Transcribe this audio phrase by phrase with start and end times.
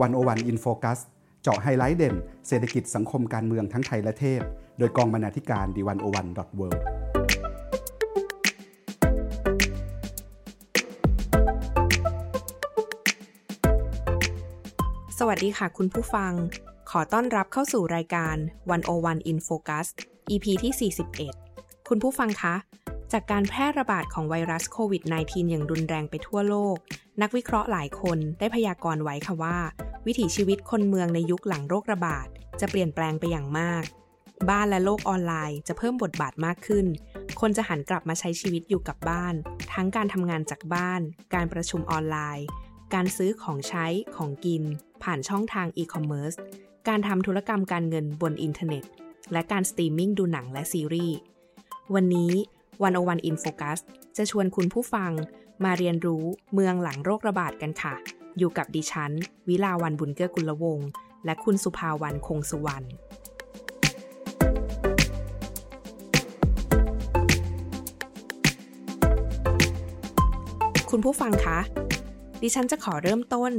[0.00, 0.98] One O One in Focus
[1.42, 2.14] เจาะไฮไลท์เด่น
[2.48, 4.42] เศรษฐกิจสังคมการเมืองทั้งไทยและเทศ
[4.78, 6.68] โดยกองบรรณาธิการ The One O One dot world
[15.18, 16.32] สวัสดีค่ะคุณผู้ฟัง
[16.90, 18.36] ขอต้อนรับเข้าสู่รายการ
[18.84, 19.86] 101 in Focus
[20.30, 20.92] EP ที่
[21.34, 22.54] 41 คุณผู้ฟังคะ
[23.12, 26.78] จากการแพร่ระบาดของไวรัสโควิด -19 อย่างรุนแรงไปทั่วโลก
[27.22, 29.56] นักวิเคราะห์หลายคนได้พยากรณ์ไว้ค่ะว่า
[30.06, 32.26] วิถีชีวิตคนเมืองในยุคหลังโรคระบาด
[32.60, 33.84] จะเปลี่ยนแปลงไปอย่างมาก
[34.50, 36.86] บ้านและโลกออนไลน์จะเพิ่มบทบาทมากขึ้น
[37.40, 39.34] คนจะหันกลับมาใช้ชีวิตอยู่กับบ้าน
[39.72, 41.00] ทั้งการทำงานจากบ้าน
[41.34, 42.46] การประชุมออนไลน์
[42.94, 43.86] การซื้อของใช้
[44.16, 44.62] ของกิน
[45.02, 46.34] ผ่านช่องทางอีคอมเมิร์ซ
[46.88, 48.84] การทำธุรกรรมการเงินบนอินเทอร์เน็ต
[49.32, 51.16] และการสตรีมมิ่งดูหนังและซีรีส์
[51.94, 52.32] วันนี้
[52.82, 53.78] วันโอวันอินโฟกัส
[54.16, 55.12] จะชวนคุณผู้ฟัง
[55.64, 57.94] มาเรียนรู้เมืองหลังโรคระบาดกันค่ะ
[58.38, 59.12] อยู่กับดิฉัน
[59.48, 60.88] วิลาวันบุญเกื้อกุลวงศ์
[61.24, 62.86] และคุณสุภาวันคงสุวรรณ
[70.90, 71.58] คุณผู้ฟังคะ
[72.42, 73.52] ดิฉันจะขอเริ่มต้น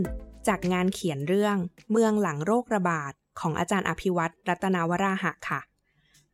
[0.47, 1.55] จากงานเขียนเรื่อง
[1.91, 5.59] เมืองหลังโรคระบาด ของอาจารย์อภิวัตรรัตนาวราหะค่ะ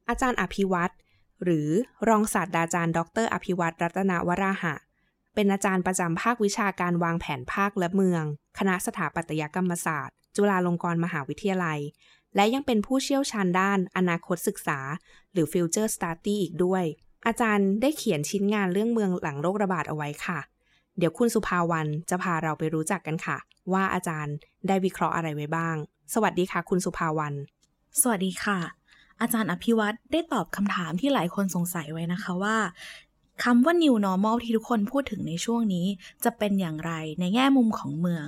[0.09, 0.94] อาจารย์อภิวัตร
[1.44, 1.70] หรือ
[2.08, 4.73] รองศาสตราจารย์ ดร อภิวัตรรัตนาวราหะ
[5.36, 8.24] เป็นอาจารย์ประจำภาควิชาการวางแผนภาคและเมือง
[8.58, 11.80] คณะสถาปัตยกรรมศาสตร์ จุฬาลงกรณ์มหาวิทยาลัย
[12.36, 14.80] และยังเป็นผู้เชี่ยวชาญด้านอนาคตศึกษา
[15.34, 16.84] หรือ Future Study อีกด้วย
[17.26, 20.40] อาจารย์ได้เขียนชิ้นงานเรื่องเมืองหลังโรคระบาดเอาไว้ค่ะ
[20.98, 23.38] เดี๋ยวคุณสุภาวันจะพาเราไปรู้จักกันค่ะ
[23.74, 24.36] ว่าอาจารย์
[24.68, 25.76] ได้วิเคราะห์อะไรไว้บ้าง
[26.14, 27.34] สวัสดีค่ะ คุณสุภาวัน
[28.02, 28.59] สวัสดีค่ะ
[29.22, 32.58] อาจารย์อภิวัตรได้ตอบคำถามที่หลายคนสงสัยไว้นะคะว่า
[33.44, 35.88] คำว่า new normal ที่ทุกคนพูดถึงในช่วงนี้
[36.23, 38.28] จะเป็นอย่างไรในแง่มุมของเมือง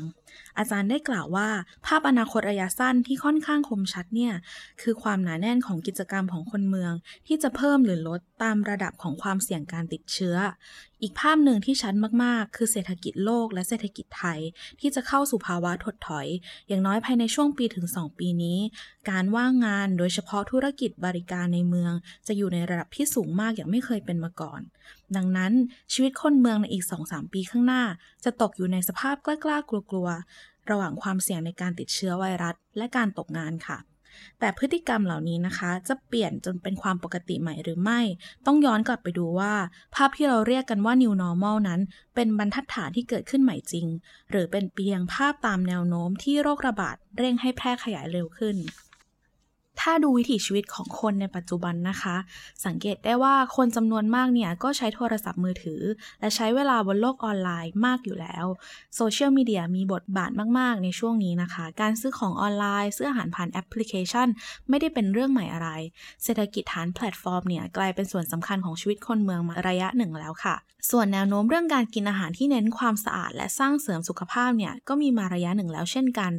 [0.58, 1.50] อาจารย์ได้กล่าวว่า
[1.86, 4.34] ภาพอนาคตระยะสั้นที่ค่อนข้างคมชัดเนี่ย
[4.82, 6.94] คือความหนาแน่นของกิจกรรมของคนเมือง
[7.28, 10.36] ที่จะเพิ่มหรือลดตามระดับของความเสี่ยงการติดเชื้อ
[11.02, 14.40] อีกภาพหนึ่งที่ชัดมากๆ คือเศรษฐกิจโลกและเศรษฐกิจไทย
[14.80, 16.28] ที่จะเข้าสู่ภาวะถดถอย
[16.68, 18.60] อย่างน้อยภายในช่วงปีถึง 2 ปีนี้
[19.10, 21.94] การว่างงานโดยเฉพาะธุรกิจบริการในเมือง
[22.28, 24.62] จะอยู่ในระดับที่สูงมากอย่างไม่เคยเป็นมาก่อน
[25.18, 25.54] ดังนั้น
[25.94, 27.84] ชีวิตคนเมืองในอีก 2-3 ปีข้างหน้า
[28.24, 33.80] จะตกอยู่ในสภาพกล้าๆกลัวๆ ระหว่างความเสี่ยงในการติดเชื้อไวรัส และการตกงานค่ะ
[34.40, 38.00] แต่พฤติกรรมเหล่านี้นะคะ จะเปลี่ยนจนเป็นความปกติใหม่หรือไม่
[38.46, 39.54] ต้องย้อนกลับไปดูว่า
[39.96, 41.82] ภาพที่เราเรียกกันว่า new normal นั้น
[42.16, 43.88] เป็นบรรทัดฐานที่เกิดขึ้นใหม่จริง
[44.30, 48.56] หรือเป็นเพียงภาพตามแนวโน้มที่โรคระบาดเร่งให้แพร่ขยายเร็วขึ้น
[49.82, 52.16] ถ้าดูวิถีชีวิตของคนในปัจจุบันนะคะ
[52.66, 55.82] สังเกตได้ว่าคนจำนวนมากเนี่ย ก็ใช้โทรศัพท์มือถือ
[56.20, 58.46] และใช้เวลาบนโลกออนไลน์มากอยู่แล้ว
[58.96, 64.28] โซเชียลมีเดียมีบทบาทมาก ๆ ในช่วงนี้นะคะ การซื้อของออนไลน์ ซื้ออาหารผ่านแอปพลิเคชัน
[64.70, 65.70] ไม่ได้เป็นเรื่องใหม่อะไร
[66.24, 70.58] เศรษฐกิจฐานแพลตฟอร์มเนี่ย กลายเป็นส่วนสำคัญของชีวิตคนเมืองมาระยะหนึ่งแล้วค่ะ
[70.92, 76.32] ส่วนแนวโน้มเรื่องการกินอาหารที่เน้นความสะอาด และสร้างเสริมสุขภาพเนี่ยก็มีมาระยะหนึ่งแล้วเช่นกัน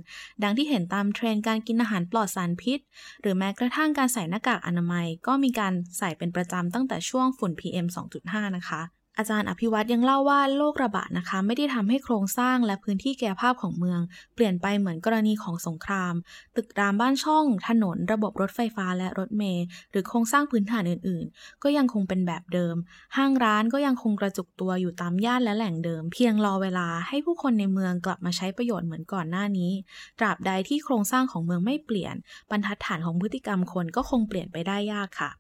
[0.43, 2.79] ดังที่เห็นตามเทรนด์การกินอาหารปลอดสารพิษ
[3.25, 7.87] หรือแม้กระทั่งการใส่หน้ากากอนามัยก็มีการใส่เป็นประจำตั้งแต่ช่วงฝุ่น PM
[8.21, 8.81] 2.5 นะคะ
[9.19, 14.01] อาจารย์อภิวัตยังเล่าว่าโรคระบาดนะคะ ไม่ได้ทำให้โครงสร้างและพื้นที่แก่ภาพของเมือง
[14.35, 16.15] เปลี่ยนไปเหมือนกรณีของสงคราม
[16.57, 22.77] ตึกรามบ้านช่อง ถนน ระบบรถไฟฟ้าและรถเมล์หรือโครงสร้างพื้นฐานอื่น ๆ ก็ยังคงเป็นแบบเดิม
[23.17, 29.73] ห้างร้านก็ยังคงกระจุกตัวอยู่ตามย่านและแหล่งเดิม เพียงรอเวลาให้ผู้คนในเมืองกลับมาใช้ประโยชน์เหมือนก่อนหน้านี้
[30.19, 32.15] ตราบใดที่โครงสร้างของเมืองไม่เปลี่ยน
[32.51, 35.33] บรรทัดฐานของพฤติกรรมคนก็คงเปลี่ยนไปได้ยากค่ะ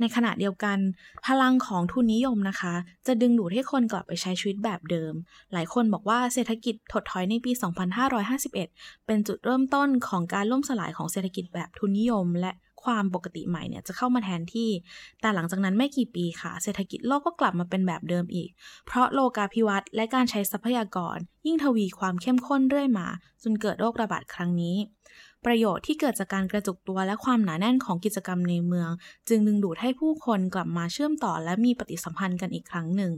[0.00, 0.78] ในขณะเดียวกัน
[1.26, 2.74] พลังของทุนนิยมนะคะ
[3.06, 5.12] จะดึงดูดให้คนกลับไปใช้ชีวิตแบบเดิม
[5.52, 7.52] หลายคนบอกว่าเศรษฐกิจถดถอยในปี
[8.28, 12.52] 2551 เป็นจุดเริ่มต้นของการล่มสลายของเศรษฐกิจแบบทุนนิยม และ
[12.86, 14.70] ความปกติใหม่เนี่ยจะเข้ามาแทนที่
[15.20, 18.50] แต่หลังจากนั้นไม่กี่ปีค่ะ เศรษฐกิจโลกก็กลับมาเป็นแบบเดิมอีก
[18.86, 21.16] เพราะโลกาภิวัตน์และการใช้ทรัพยากร
[21.46, 23.06] ยิ่งทวีความเข้มข้นเรื่อยมา
[23.42, 24.76] จนเกิดโรคระบาดครั้งนี้
[25.44, 28.90] ประโยชน์ที่เกิดจากการกระจุกตัวและความหนาแน่นของกิจกรรมในเมือง
[29.28, 33.12] จึงดึงดูดให้ผู้คนกลับมาเชื่อมต่อและมีปฏิสัมพันธ์กันอีกครั้งหนึ่ง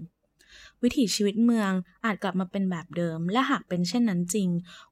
[0.83, 1.71] วิถีชีวิตเมือง
[2.05, 4.49] อาจกลับมาเป็นแบบเดิม และหากเป็นเช่นนั้นจริง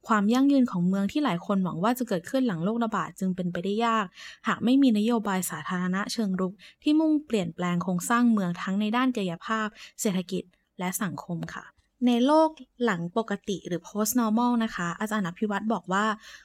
[0.06, 4.06] ความยั่งยืนของเมืองที่หลายคนหวังว่าจะเกิดขึ้นหลังโรคระบาดจึงเป็นไปได้ยาก
[4.48, 9.68] หากไม่มีนโยบายสาธารณะเชิงรุก ที่มุ่งเปลี่ยนแปลงโครงสร้างเมืองทั้งในด้านกายภาพ
[10.00, 10.42] เศรษฐกิจ
[10.78, 11.75] และสังคมค่ะ
[12.06, 12.48] ในโลก
[12.84, 16.04] หลังปกติหรือ post normal นะคะ อาจารย์อภิวัตรบอกว่า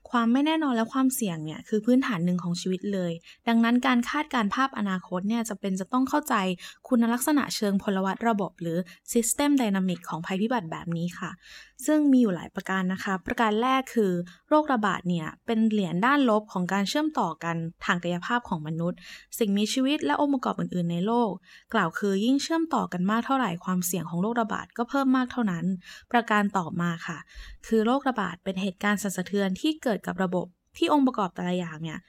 [0.10, 3.12] ความไม่แน่นอนและความเสี่ยงเนี่ยคือพื้นฐานหนึ่งของชีวิตเลย
[3.48, 6.36] ดังนั้นการคาดการภาพอนาคตเนี่ยจะเป็นจะต้องเข้าใจ
[6.88, 8.78] คุณลักษณะเชิงพลวัตระบบหรือ
[9.14, 11.32] system dynamic ของภัยพิบัติแบบนี้ค่ะ
[11.86, 14.12] ซึ่งมีอยู่หลายประการนะคะ ประการแรกคือ
[14.50, 17.56] โรคระบาดเนี่ยเป็นเหรียญด้านลบของการเชื่อมต่อกัน
[17.86, 18.98] ทางกายภาพของมนุษย์
[19.40, 21.32] สิ่งมีชีวิตและองค์ประกอบอื่น ๆ ในโลก
[21.74, 25.66] กล่าวคือยิ่งเชื่อมต่อกันมากเท่าไหร่ความเสี่ยงของโรคระบาดก็เพิ่มมากเท่านั้น
[26.12, 27.18] ประการต่อมาค่ะ
[27.68, 30.46] คือโรคระบาดเป็นเหตุการณ์สั่นสะเทือนที่เกิดกับระบบ
[30.78, 32.00] ที่องค์ประกอบแต่ละอย่างเนี่ย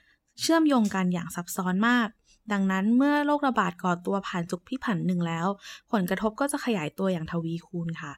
[0.41, 2.07] เชื่อมโยงกันอย่างซับซ้อนมาก
[2.51, 5.47] ดังนั้นเมื่อโรคระบาดก่อตัวผ่านจุกพิผันหนึ่งแล้ว
[5.91, 8.13] ผลกระทบก็จะขยายตัวอย่างทวีคูณค่ะ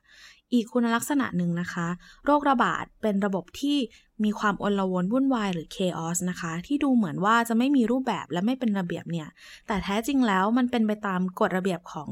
[0.54, 1.88] อีกคุณลักษณะหนึ่งนะคะ
[2.26, 3.78] โรคระบาดเป็นระบบที่
[4.24, 9.28] มีความอลวนวุ่นวายหรือ chaos นะคะ ที่ดูเหมือนว่าจะไม่มีรูปแบบและไม่เป็นระเบียบเนี่ย
[9.68, 12.08] แต่แท้จริงแล้วมันเป็นไปตามกฎระเบียบของ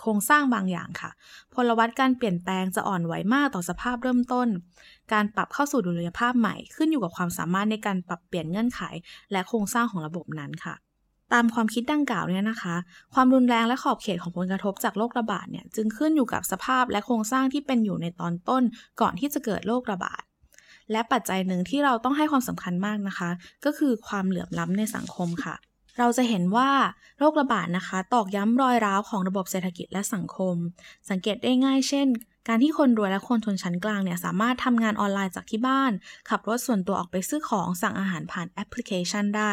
[0.00, 1.10] โครงสร้างบางอย่างค่ะ
[1.54, 4.48] พลวัตการเปลี่ยนแปลงจะอ่อนไหวมากต่อสภาพเริ่มต้น
[5.12, 8.80] การปรับเข้าสู่ดุลยภาพใหม่ขึ้นอยู่กับความสามารถในการปรับเปลี่ยนเงื่อนไข
[9.32, 10.74] และโครงสร้างของระบบนั้นค่ะ
[11.32, 12.76] ตามความคิดดังกล่าวเนี่ยนะคะ
[13.14, 18.62] ความรุนแรงและขอบเขตของผลกระทบจากโรคระบาดเนี่ยจึงขึ้นอยู่กับสภาพและโครงสร้างที่เป็นอยู่ในตอนต้น
[19.00, 20.22] ก่อนที่จะเกิดโรคระบาด
[20.92, 23.30] และปัจจัยหนึ่งที่เราต้องให้ความสำคัญมากนะคะ
[23.64, 25.54] ก็คือความเหลื่อมล้ำในสังคมค่ะ
[25.98, 26.70] เราจะเห็นว่า
[27.18, 30.56] โรคระบาดนะคะ ตอกย้ำรอยร้าวของระบบเศรษฐกิจและสังคม
[31.10, 32.06] สังเกตได้ง่ายเช่น
[32.48, 35.92] การที่คนรวยและคนชนชั้นกลางเนี่ยสามารถทำงานออนไลน์จากที่บ้าน
[36.28, 39.52] ขับรถส่วนตัวออกไปซื้อของสั่งอาหารผ่านแอปพลิเคชันได้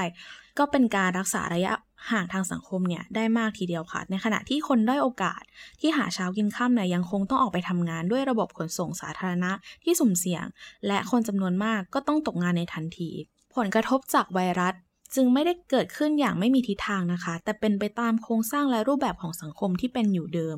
[0.57, 1.74] ก็เป็นการรักษาระยะ
[2.12, 5.42] ห่างทางสังคมเนี่ยได้มากทีเดียวค่ะ ในขณะที่คนด้อยโอกาส
[5.80, 9.52] ที่หาเช้ากินข้ามเนี่ยยังคงต้องออกไปทำงานด้วยระบบขนส่งสาธารณะ
[9.84, 10.46] ที่สุ่มเสี่ยง
[10.88, 13.12] และคนจำนวนมากก็ต้องตกงานในทันที
[13.56, 14.74] ผลกระทบจากไวรัส
[15.15, 20.57] จึงไม่ได้เกิดขึ้นอย่างไม่มีทิศทางนะคะ แต่เป็นไปตามโครงสร้างและรูปแบบของสังคมที่เป็นอยู่เดิม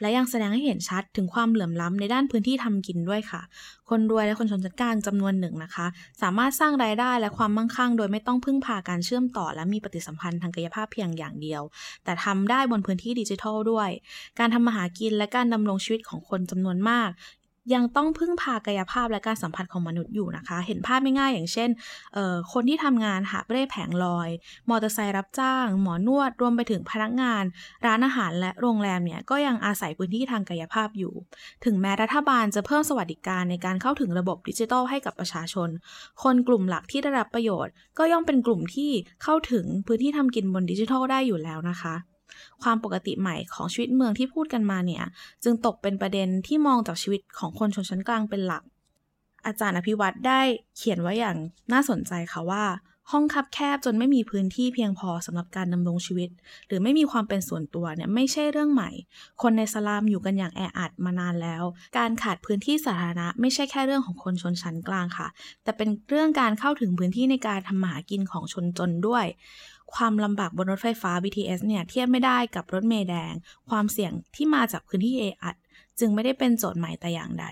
[0.00, 3.42] และยังแสดงให้เห็นชัดถึงความเหลื่อมล้ำในด้านพื้นที่ทำกินด้วยค่ะ
[3.90, 5.86] คนรวยและคนชนชั้นกลางจำนวนหนึ่งนะคะ
[6.22, 11.62] สามารถสร้างรายได้และความมั่งคั่ง โดยไม่ต้องพึ่งพาการเชื่อมต่อ และมีปฏิสัมพันธ์ทางกายภาพเพียงอย่างเดียว
[12.04, 13.90] แต่ทำได้บนพื้นที่ดิจิทัลด้วย
[14.38, 17.08] การทำมาหากินและการดำรงชีวิตของคนจำนวนมาก
[17.74, 21.70] ยังต้องพึ่งพากายภาพและการสัมผัสของมนุษย์อยู่นะคะ เห็นภาพไม่ง่ายอย่างเช่น
[22.52, 24.28] คนที่ทำงานหาเร่แผงลอย
[24.70, 27.44] มอเตอร์ไซค์รับจ้าง หมอนวด รวมไปถึงพนักงาน
[27.86, 31.14] ร้านอาหารและโรงแรมเนี่ย ก็ยังอาศัยพื้นที่ทางกายภาพอยู่
[31.64, 35.68] ถึงแม้รัฐบาลจะเพิ่มสวัสดิการในการเข้าถึงระบบดิจิทัลให้กับประชาชน
[36.22, 38.90] คนกลุ่มหลักที่ได้รับประโยชน์ ก็ย่อมเป็นกลุ่มที่
[39.22, 41.96] เข้าถึงพื้นที่ทำกินบนดิจิทัลได้อยู่แล้วนะคะ
[42.62, 45.04] ความปกติใหม่ของชีวิตเมืองที่พูดกันมาเนี่ย
[45.44, 48.62] จึงตกเป็นประเด็นที่มองจากชีวิตของคนชนชั้นกลางเป็นหลัก
[49.46, 50.40] อาจารย์อภิวัตรได้
[50.76, 51.36] เขียนไว้อย่าง
[51.72, 52.64] น่าสนใจค่ะว่า
[53.12, 56.30] ห้องคับแคบจนไม่มีพื้นที่เพียงพอสำหรับการดำรงชีวิต
[56.66, 58.90] หรือไม่มีความเป็นส่วนตัวเนี่ยไม่ใช่เรื่องใหม่
[59.42, 61.62] คนในสลามอยู่กันอย่างแออัดมานานแล้ว
[61.98, 65.28] การขาดพื้นที่สาธารณะไม่ใช่แค่เรื่องของคนชนชั้นกลางค่ะ
[65.62, 69.24] แต่เป็นเรื่องการเข้าถึงพื้นที่ในการทำมาหากินของชนจนด้วย
[69.94, 73.32] ความลำบากบนรถไฟฟ้า BTS เนี่ยเทียบไม่ได้กับรถเมล์แดง
[73.70, 75.56] ความเสี่ยงที่มาจากพื้นที่เออัด
[75.98, 77.46] จึงไม่ได้เป็นโจทย์ใหม่แต่อย่างใด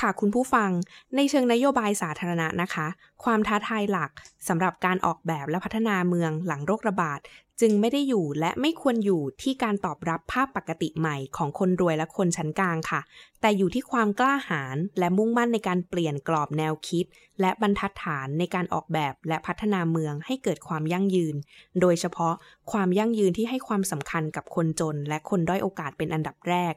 [0.00, 0.70] ค่ะคุณผู้ฟัง
[1.16, 2.86] ในเชิงนโยบายสาธารณะนะคะ
[3.24, 4.10] ความท้าทายหลัก
[4.48, 7.20] สำหรับการออกแบบและพัฒนาเมืองหลังโรคระบาด
[7.60, 13.00] จึงไม่ได้อยู่และไม่ควรอยู่ที่การตอบรับภาพปกติใหม่ของคนรวยและคนชั้นกลางค่ะ
[13.40, 17.04] แต่อยู่ที่ความกล้าหาญและมุ่งมั่นในการเปลี่ยนกรอบแนวคิด
[17.40, 21.36] และบรรทัดฐานในการออกแบบและพัฒนาเมืองให้เกิดความยั่งยืน
[21.80, 22.34] โดยเฉพาะ
[22.72, 26.74] ความยั่งยืนที่ให้ความสำคัญกับคนจน และคนด้อยโอกาสเป็นอันดับแรก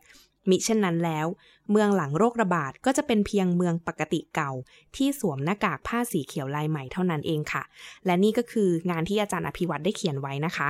[0.50, 1.28] มิเช่นนั้นแล้ว
[1.72, 4.52] เมืองหลังโรคระบาดก็จะเป็นเพียงเมืองปกติเก่า
[4.96, 7.64] ที่สวมหน้ากากผ้าสีเขียวลายใหม่เท่านั้นเองค่ะ
[8.06, 10.70] และนี่ก็คืองานที่อาจารย์อภิวัตได้เขียนไว้นะคะ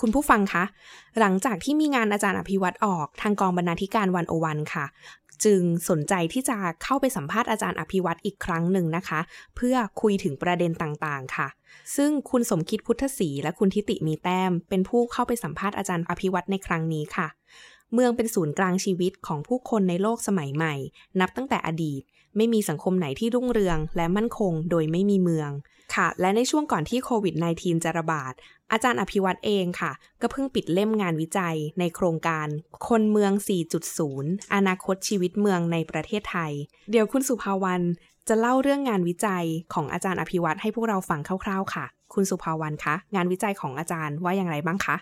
[0.00, 0.64] คุณผู้ฟังคะ
[1.18, 4.86] หลังจากที่มีงานอาจารย์อภิวัตออกทางกองบรรณาธิการวันโอวันค่ะ
[5.44, 9.20] จึงสนใจที่จะเข้าไปสัมภาษณ์อาจารย์อภิวัตอีกครั้งหนึ่งนะคะ
[9.56, 11.48] เพื่อคุยถึงประเด็นต่างๆ ค่ะ
[11.96, 17.28] ซึ่งคุณสมคิดพุทธศรีและคุณทิติมีแต้ม เป็นผู้เข้าไปสัมภาษณ์อาจารย์อภิวัตในครั้งนี้ค่ะ
[17.94, 20.74] เมืองเป็นศูนย์กลางชีวิตของผู้คนในโลกสมัยใหม่
[21.20, 22.02] นับตั้งแต่อดีต
[22.36, 25.50] ไม่มีสังคมไหนที่รุ่งเรืองและมั่นคงโดยไม่มีเมือง
[25.94, 28.32] ค่ะ และในช่วงก่อนที่โควิด -19 จะระบาด
[28.72, 32.46] อาจารย์อภิวัตเองค่ะ ก็เพิ่งปิดเล่มงานวิจัยในโครงการ
[32.88, 33.32] คนเมือง
[33.92, 36.52] 4.0 อนาคตชีวิตเมืองในประเทศไทย
[36.90, 37.82] เดี๋ยวคุณสุภาวัน
[38.28, 44.96] จะเล่าเรื่องงานวิจัยของอาจารย์อภิวัตให้พวกเราฟังคร่าวๆ ค่ะ คุณสุภาวันคะ งานวิจัยของอาจารย์ว่าอย่างไรบ้างคะ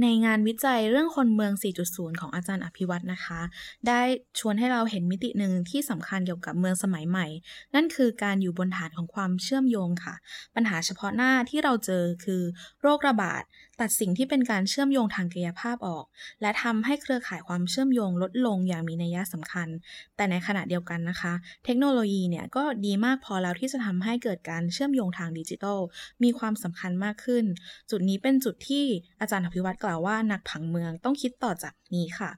[0.00, 1.52] ในงานวิจัยเรื่องคนเมือง
[1.86, 3.40] 4.0 ของอาจารย์อภิวัตนะคะ
[3.88, 4.00] ได้
[4.38, 7.26] ชวนให้เราเห็นมิติหนึ่งที่สำคัญเกี่ยวกับเมืองสมัยใหม่
[7.74, 10.14] นั่นคือการอยู่บนฐานของความเชื่อมโยงค่ะ
[10.54, 12.42] ปัญหาเฉพาะหน้าที่เราเจอคือ
[12.82, 13.42] โรคระบาด
[13.80, 16.04] ตัดสิ่งที่เป็นการเชื่อมโยงทางกายภาพออก
[16.42, 19.68] และทำให้เครือข่ายความเชื่อมโยงลดลงอย่างมีนัยสำคัญ
[20.16, 21.32] แต่ในขณะเดียวกันนะคะ
[21.64, 25.78] เทคโนโลยีเนี่ยก็ดีมากพอแล้วที่จะทำให้เกิดการเชื่อมโยงทางดิจิทัล
[26.22, 27.44] มีความสำคัญมากขึ้น
[27.90, 28.84] จุดนี้เป็นจุดที่
[29.20, 32.32] อาจารย์อภิวัตรกล่าวว่านักผังเมืองต้องคิดต่อจากนี้ค่ะ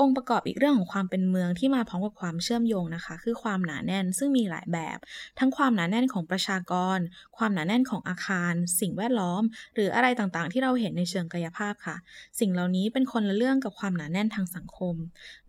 [0.00, 4.98] องค์ประกอบอีกเรื่องของความเป็นเมืองที่มาพร้อมกับความเชื่อมโยงนะคะ คือความหนาแน่นซึ่งมีหลายแบบ
[5.38, 6.98] ทั้งความหนาแน่นของประชากร
[7.36, 9.42] ความหนาแน่นของอาคาร สิ่งแวดล้อม
[9.74, 11.96] หรืออะไรต่างๆ ที่เราเห็นในเชิงกายภาพค่ะ
[12.40, 14.94] สิ่งเหล่านี้เป็นคนละเรื่องกับความหนาแน่นทางสังคม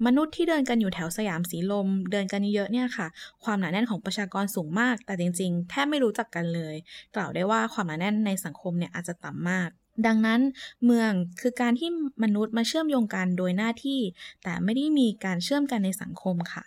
[0.06, 3.08] มนุษย์ที่เดินกันอยู่แถวสยามสีลม เดินกันเยอะเนี่ยค่ะ
[3.44, 6.76] ความหนาแน่นของประชากรสูงมาก แต่จริง ๆ แทบไม่รู้จักกันเลย
[7.16, 9.72] กล่าวได้ว่าความหนาแน่นในสังคมเนี่ยอาจจะต่ำมาก
[10.08, 10.42] ดังนั้น
[10.86, 11.90] เมืองคือการที่
[12.24, 14.00] มนุษย์มาเชื่อมโยงกันโดยหน้าที่
[14.44, 16.64] แต่ไม่ได้มีการเชื่อมกันในสังคมค่ะ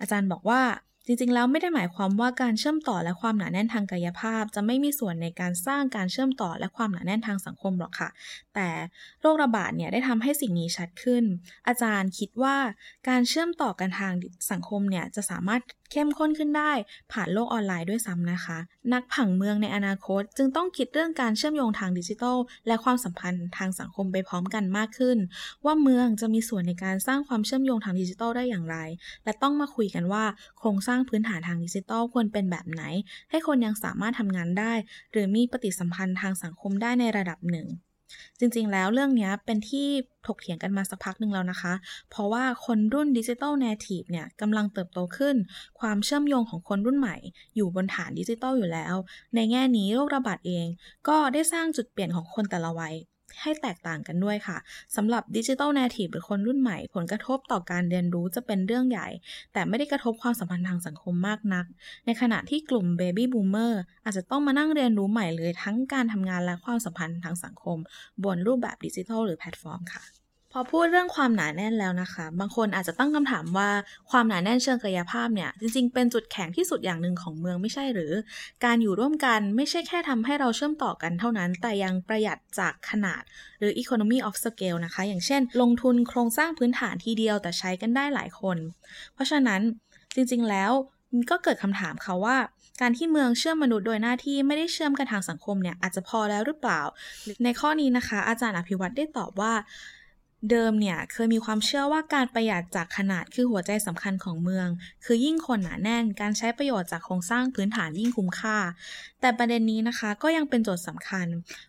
[0.00, 0.62] อาจารย์บอกว่า
[1.06, 8.08] จริงๆ แล้วไม่ได้หมายความว่าการเชื่อมต่อและความหนาแน่นทางกายภาพ จะไม่มีส่วนในการสร้างการเชื่อมต่อและความหนาแน่นทางสังคมหรอกค่ะ
[8.54, 8.68] แต่
[9.20, 11.24] โรคระบาดเนี่ยได้ทำให้สิ่งนี้ชัดขึ้น
[11.68, 12.56] อาจารย์คิดว่า
[13.08, 14.12] การเชื่อมต่อกันทาง
[14.50, 16.72] สังคมเนี่ยจะสามารถเข้มข้นขึ้นได้
[17.12, 18.58] ผ่านโลกออนไลน์ด้วยซ้ำนะคะ
[18.92, 25.18] นักผังเมืองในอนาคตจึงต้องคิดเรื่องการเชื่อมโยงทางดิจิทัล และความสัมพันธ์ทางสังคมไปพร้อมกันมากขึ้น
[25.64, 28.76] ว่าเมืองจะมีส่วนในการสร้างความเชื่อมโยงทางดิจิทัลได้อย่างไร
[29.24, 30.24] และต้องมาคุยกันว่า
[30.58, 32.82] โครงสร้างพื้นฐานทางดิจิทัลควรเป็นแบบไหน
[33.30, 34.72] ให้คนยังสามารถทำงานได้
[35.12, 37.68] หรือมีปฏิสัมพันธ์ทางสังคมได้ในระดับหนึ่ง
[38.38, 39.86] จริงๆ แล้วเรื่องนี้เป็นที่
[40.26, 41.72] ถกเถียงกันมาสักพักหนึ่งแล้วนะคะ
[42.10, 45.36] เพราะว่าคนรุ่น digital native เนี่ยกำลังเติบโตขึ้น
[45.80, 47.16] ความเชื่อมโยงของคนรุ่นใหม่
[47.56, 48.94] อยู่บนฐานดิจิตอลอยู่แล้ว
[49.34, 50.66] ในแง่นี้โรคระบาดเอง
[51.08, 52.94] ก็ได้สร้างจุดเปลี่ยนของคนแต่ละวัย
[53.42, 54.56] ให้แตกต่างกันด้วยค่ะ
[54.96, 59.08] สำหรับ digital native หรือคนรุ่นใหม่ ผลกระทบต่อการเรียนรู้จะเป็นเรื่องใหญ่
[59.52, 61.64] แต่ไม่ได้กระทบความสัมพันธ์ทางสังคมมากนัก
[62.06, 67.78] ในขณะที่กลุ่ม baby boomer อาจจะต้องมานั่งเรียนรู้ใหม่เลยทั้งการทำงานและความสัมพันธ์ทางสังคม
[68.24, 70.17] บนรูปแบบดิจิทัลหรือแพลตฟอร์มค่ะ
[70.52, 73.70] พอพูดเรื่องความหนาแน่นแล้วนะคะ บางคนอาจจะตั้งคำถามว่า
[74.10, 78.12] ความหนาแน่นเชิงกายภาพเนี่ยจริงๆ เป็นจุดแข็งที่สุดอย่างหนึ่งของเมืองไม่ใช่หรือ
[78.64, 83.22] การอยู่ร่วมกันไม่ใช่แค่ทำให้เราเชื่อมต่อกันเท่านั้น แต่ยังประหยัดจากขนาด
[83.58, 88.56] หรือ economy of scale นะคะ อย่างเช่น ลงทุนโครงสร้างพื้นฐานทีเดียวแต่ใช้กันได้หลายคน
[89.14, 89.60] เพราะฉะนั้น
[90.14, 90.72] จริงๆแล้ว
[91.30, 92.36] ก็เกิดคำถามค่ะว่า
[92.80, 96.80] การที่เมืองเชื่อมมนุษย์โดยหน้าที่ไม่ได้เชื่อมกันทางสังคมเนี่ยอาจจะพอแล้วหรือเปล่า
[97.44, 99.52] ในข้อนี้นะคะ อาจารย์อภิวัตได้ตอบว่า
[100.50, 104.68] เดิมเนี่ยเคยมีความเชื่อว่าการประหยัดจากขนาดคือหัวใจสำคัญของเมือง
[105.04, 108.56] คือยิ่งคนหนาแน่นการใช้ประโยชน์จากโครงสร้างพื้นฐานยิ่งคุ้มค่า
[109.20, 111.26] แต่ประเด็นนี้นะคะก็ยังเป็นโจทย์สำคัญ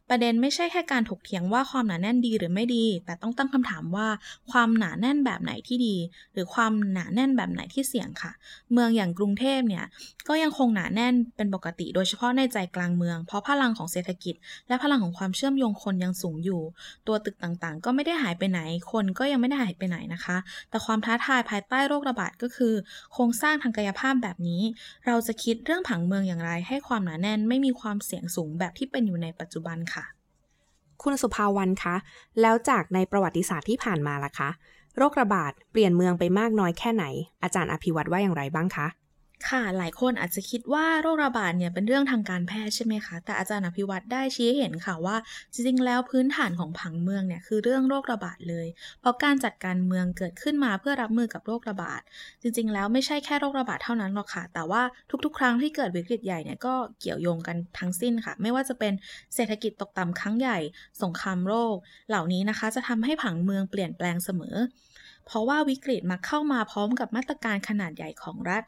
[0.10, 4.08] ประเด็นไม่ใช่แค่การถกเถียงว่าความหนาแน่นดีหรือไม่ดี แต่ต้องตั้งคำถามว่า
[4.52, 5.96] ความหนาแน่นแบบไหนที่ดี
[6.34, 8.32] หรือความหนาแน่นแบบไหนที่เสี่ยงค่ะ
[8.74, 9.86] เมืองอย่างกรุงเทพเนี่ย
[10.28, 14.36] ก็ยังคงหนาแน่นเป็นปกติ โดยเฉพาะในใจกลางเมือง เพราะพลังของเศรษฐกิจ
[14.68, 16.62] และพลังของความเชื่อมโยงคนยังสูงอยู่
[17.08, 18.60] ตัวตึกต่างๆ ก็ไม่ได้หายไปไหน
[18.92, 20.38] คนก็ยังไม่ได้หายไปไหนนะคะ
[20.70, 22.74] แต่ความท้าทายภายใต้โรคระบาดก็คือ
[23.14, 24.62] โครงสร้างทางกายภาพแบบนี้
[25.06, 30.06] เราจะคิดเรื่องผังเมืองอย่างไรให้ความหนาแน่นไม่มีความเสี่ยงสูงแบบที่เป็นอยู่ในปัจจุบันค่ะ
[31.02, 31.96] คุณสุภาวันคะ
[32.42, 34.50] แล้วจากในประวัติศาสตร์ที่ผ่านมาล่ะคะ
[34.98, 37.06] โรคระบาดเปลี่ยนเมืองไปมากน้อยแค่ไหน
[37.44, 38.88] อาจารย์อภิวัตว่าอย่างไรบ้างคะ
[39.48, 45.18] ค่ะ หลายคนอาจจะคิดว่าโรคระบาดเนี่ยเป็นเรื่องทางการแพทย์ใช่ไหมคะ แต่อาจารย์อภิวัตได้ชี้เห็นค่ะว่า
[45.54, 48.68] จริงๆ แล้วพื้นฐานของผังเมืองเนี่ยคือเรื่องโรคระบาดเลย
[49.00, 52.02] เพราะการจัดการเมืองเกิดขึ้นมาเพื่อรับมือกับโรคระบาด
[52.42, 54.82] จริงๆ แล้วไม่ใช่แค่โรคระบาดเท่านั้นหรอกค่ะ แต่ว่า
[55.26, 58.94] ทุกๆ ครั้งที่เกิดวิกฤตใหญ่เนี่ยก็เกี่ยวโยงกันทั้งสิ้นค่ะ ไม่ว่าจะเป็น
[59.36, 60.58] เศรษฐกิจตกต่ำครั้งใหญ่
[61.04, 61.76] สงครามโรค
[62.10, 64.58] เหล่านี้นะคะจะทำให้ผังเมืองเปลี่ยนแปลงเสมอ
[65.26, 68.64] เพราะว่าวิกฤตมาเข้ามาพร้อมกับมาตรการขนาดใหญ่ของรัฐ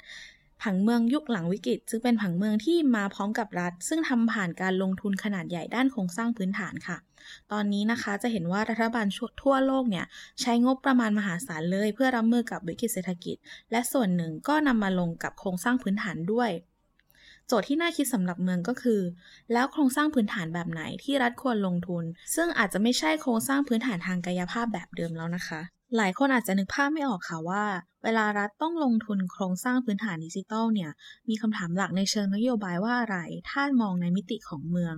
[0.64, 6.98] ผังเมืองยุคหลังวิกฤตจึงเป็นผังเมืองที่มาพร้อมกับรัฐ ซึ่งทำผ่านการลงทุนขนาดใหญ่ด้านโครงสร้างพื้นฐานค่ะ
[7.52, 9.08] ตอนนี้นะคะจะเห็นว่ารัฐบาล
[9.42, 10.06] ทั่วโลกเนี่ย
[10.42, 13.36] ใช้งบประมาณมหาศาลเลย เพื่อรับมือกับวิกฤตเศรษฐกิจ
[13.72, 16.50] และส่วนหนึ่งก็นำมาลงกับโครงสร้างพื้นฐานด้วย
[17.48, 19.02] โจทย์ที่น่าคิดสำหรับเมืองก็คือ
[19.54, 22.04] แล้วโครงสร้างพื้นฐานแบบไหนที่รัฐควรลงทุน
[22.36, 25.62] ซึ่งอาจจะไม่ใช่โครงสร้างพื้นฐานทางกายภาพแบบเดิมแล้วนะคะ
[25.98, 27.64] หลายคนอาจจะนึกภาพไม่ออกค่ะว่า
[28.04, 30.92] เวลารัฐต้องลงทุนโครงสร้างพื้นฐานดิจิทัลเนี่ย
[31.30, 33.18] มีคำถามหลักในเชิงนโยบายว่าอะไร
[33.50, 34.96] ถ้ามองในมิติของเมือง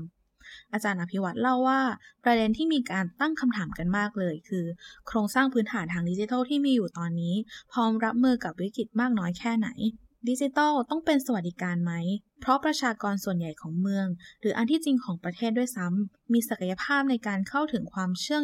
[0.73, 1.81] อาจารย์อภิวัตรเล่าว่า
[2.23, 4.65] ประเด็นที่มีการตั้งคำถามกันมากเลย คือ
[5.07, 7.35] โครงสร้างพื้นฐานทางดิจิทัลที่มีอยู่ตอนนี้
[7.71, 9.69] พร้อมรับมือกับวิกฤตมากน้อยแค่ไหน
[10.29, 11.93] ดิจิทัลต้องเป็นสวัสดิการไหม
[12.41, 14.07] เพราะประชากรส่วนใหญ่ของเมือง
[14.41, 18.43] หรืออันที่จริงของประเทศด้วยซ้ำมีศักยภาพในการเข้าถึงความเชื่อม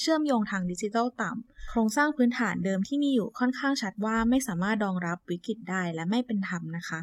[0.00, 7.00] เชื่อมโยงทางดิจิทัลต่ำ โครงสร้างพื้นฐานเดิมที่มีอยู่ค่อนข้างชัดว่าไม่สามารถรองรับวิกฤตได้และไม่เป็นธรรมนะคะ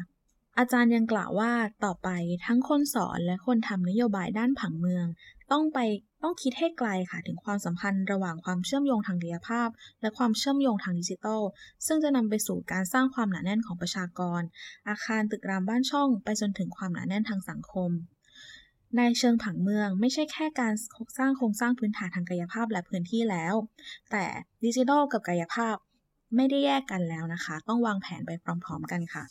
[0.58, 1.52] อาจารย์ยังกล่าวว่า
[1.84, 2.08] ต่อไป
[2.46, 5.06] ทั้งคนสอนและคนทำนโยบายด้านผังเมือง
[5.52, 5.78] ต้องไป
[6.22, 9.68] ต้องคิดให้ไกลค่ะถึงความสัมพันธ์ระหว่างความเชื่อมโยงทางกายภาพ
[10.00, 11.42] และความเชื่อมโยงทางดิจิทัล
[11.86, 14.40] ซึ่งจะนำไปสู่การสร้างความหนาแน่นของประชากร
[14.88, 17.90] อาคารตึกรามบ้านช่อง ไปจนถึงความหนาแน่นทางสังคม
[18.96, 20.74] ในเชิงผังเมืองไม่ใช่แค่การ
[21.18, 23.54] สร้างโครงสร้างพื้นฐานทางกายภาพและพื้นที่แล้ว
[24.10, 24.24] แต่
[24.64, 25.76] ดิจิทัลกับกายภาพ
[26.36, 28.30] ไม่ได้แยกกันแล้วนะคะ ต้องวางแผนไป
[28.64, 29.24] พร้อม ๆ กันค่ะ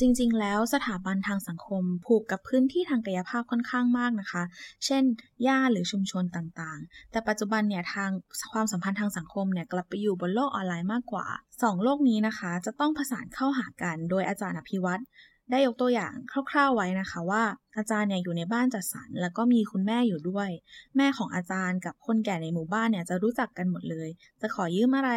[0.00, 4.42] จริงๆ แล้วสถาบันทางสังคมผูกกับพื้นที่ทางกายภาพค่อนข้างมากนะคะ
[4.84, 5.02] เช่น
[5.46, 8.10] ย่าหรือชุมชนต่างๆ แต่ปัจจุบันเนี่ยทาง
[8.52, 15.02] ความสัมพันธ์ทางสังคมเนี่ยกลับไปอยู่บนโลกออนไลน์มากกว่า 2 โลกนี้นะคะ จะต้องผสานเข้าหากัน โดยอาจารย์อภิวัตร
[15.50, 16.14] ได้ยกตัวอย่าง
[16.50, 17.42] คร่าวๆไว้นะคะว่า
[17.76, 20.50] อาจารย์เนี่ยอยู่ในบ้านจัดสรรแล้วก็มีคุณแม่อยู่ด้วย
[20.96, 24.08] แม่ของอาจารย์กับคนแก่ในหมู่บ้านเนี่ยจะรู้จักกันหมดเลย
[24.40, 25.12] จะขอยืมอะไร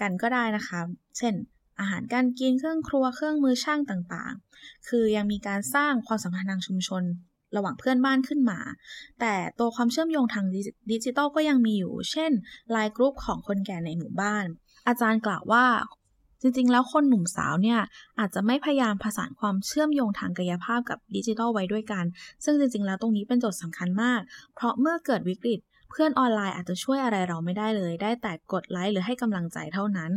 [0.00, 0.80] กันก็ได้นะคะ
[1.18, 1.34] เช่น
[1.80, 7.02] อาหารการกินเครื่องครัวเครื่องมือช่างต่างๆ คือยังมีการสร้างความสัมพันธ์ทางชุมชน
[7.56, 8.58] ระหว่างเพื่อนบ้านขึ้นมา
[9.20, 10.44] แต่ตัวความเชื่อมโยงทาง
[10.92, 12.32] ดิจิทัลก็ยังมีอยู่ เช่น
[12.70, 14.44] ไลน์กรุ๊ปของคนแก่ในหมู่บ้าน
[14.88, 15.64] อาจารย์กล่าวว่า
[16.40, 17.80] จริงๆ แล้วคนหนุ่มสาวเนี่ย
[18.18, 22.04] อาจจะไม่พยายามผสานความเชื่อมโยงทางกายภาพกับดิจิทัลไว้ด้วยกัน
[22.44, 24.20] ซึ่งจริงๆ แล้วตรงนี้เป็นโจทย์สำคัญมาก
[24.54, 30.12] เพราะเมื่อเกิดวิกฤต เพื่อนออนไลน์อาจจะช่วยอะไรเราไม่ได้เลย ได้แต่กดไลค์หรือให้กำลังใจเท่านั้น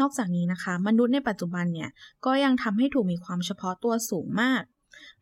[0.00, 1.90] นอกจากนี้นะคะ มนุษย์ในปัจจุบันเนี่ย
[2.26, 4.62] ก็ยังทำให้ถูกมีความเฉพาะตัวสูงมาก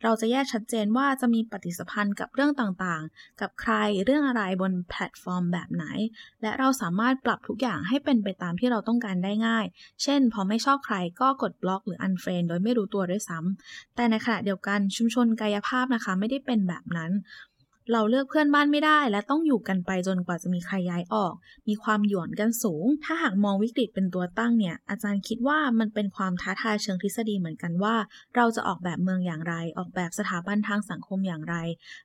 [0.03, 3.73] เราจะแยกชัดเจนว่าจะมีปฏิสัมพันธ์กับเรื่องต่างๆ กับใคร
[4.05, 5.85] เรื่องอะไรบนแพลตฟอร์มแบบไหน
[6.43, 9.65] และเราสามารถปรับทุกอย่างให้เป็นไปตามที่เราต้องการได้ง่าย
[10.03, 17.13] เช่น พอไม่ชอบใครก็กดบล็อกหรือ unfriend โดยไม่รู้ตัวด้วยซ้ำแต่ในขณะเดียวกันชุมชนกายภาพนะคะไม่ได้เป็นแบบนั้น
[17.92, 21.35] เราเลือกเพื่อนบ้านไม่ได้ และต้องอยู่กันไปจนกว่าจะมีใครย้ายออก
[21.68, 27.95] มีความหย่อนกันสูง ถ้าหากมองวิกฤตเป็นตัวตั้งเนี่ย อาจารย์คิดว่ามันเป็นความท้าทายเชิงทฤษฎีเหมือนกันว่า
[28.37, 31.57] เราจะออกแบบเมืองอย่างไร ออกแบบสถาบันทางสังคมอย่างไร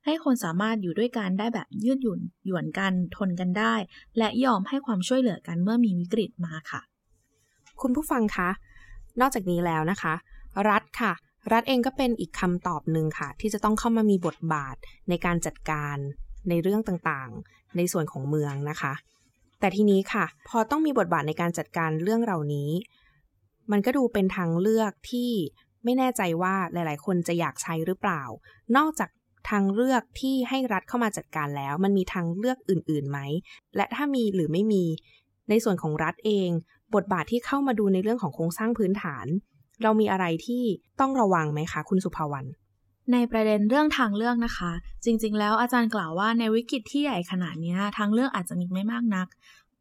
[0.06, 3.76] ให้คนสามารถอยู่ด้วยกันได้แบบยืดหยุ่นหย่อนกันทนกันได้
[4.18, 6.82] และยอมให้ความช่วยเหลือกันเมื่อมีวิกฤตมาค่ะ
[7.82, 8.50] คุณผู้ฟังคะ
[9.20, 10.14] นอกจากนี้แล้วนะคะ
[10.70, 11.14] รัฐค่ะ
[11.52, 14.76] รัฐเองก็เป็นอีกคำตอบหนึ่งค่ะ ที่จะต้องเข้ามามีบทบาท
[15.10, 15.98] ในการจัดการ
[16.50, 18.94] ในเรื่องต่างๆ ในส่วนของเมืองนะคะ
[19.60, 22.70] แต่ทีนี้ค่ะ พอต้องมีบทบาทในการจัดการเรื่องเหล่านี้
[23.72, 25.32] มันก็ดูเป็นทางเลือกที่
[25.84, 28.24] ไม่แน่ใจว่าหลาย ๆ คนจะอยากใช้หรือเปล่า
[28.78, 29.10] นอกจาก
[29.50, 33.20] ทางเลือกที่ให้รัฐเข้ามาจัดการแล้ว มันมีทางเลือกอื่น ๆ ไหม
[33.76, 34.84] และถ้ามีหรือไม่มี
[35.50, 36.50] ในส่วนของรัฐเอง
[36.96, 39.26] บทบาทที่เข้ามาดูในเรื่องของโครงสร้างพื้นฐาน
[39.84, 40.64] เรามีอะไรที่
[41.00, 42.48] ต้องระวังไหมคะ คุณสุภาวรรณ
[43.12, 44.72] ในประเด็นเรื่องทางเลือกนะคะ
[45.06, 49.28] จริง ๆ แล้วอาจารย์กล่าวว่าในวิกฤตที่ใหญ่ขนาดนี้ทางเลือกอาจจะมีไม่มากนัก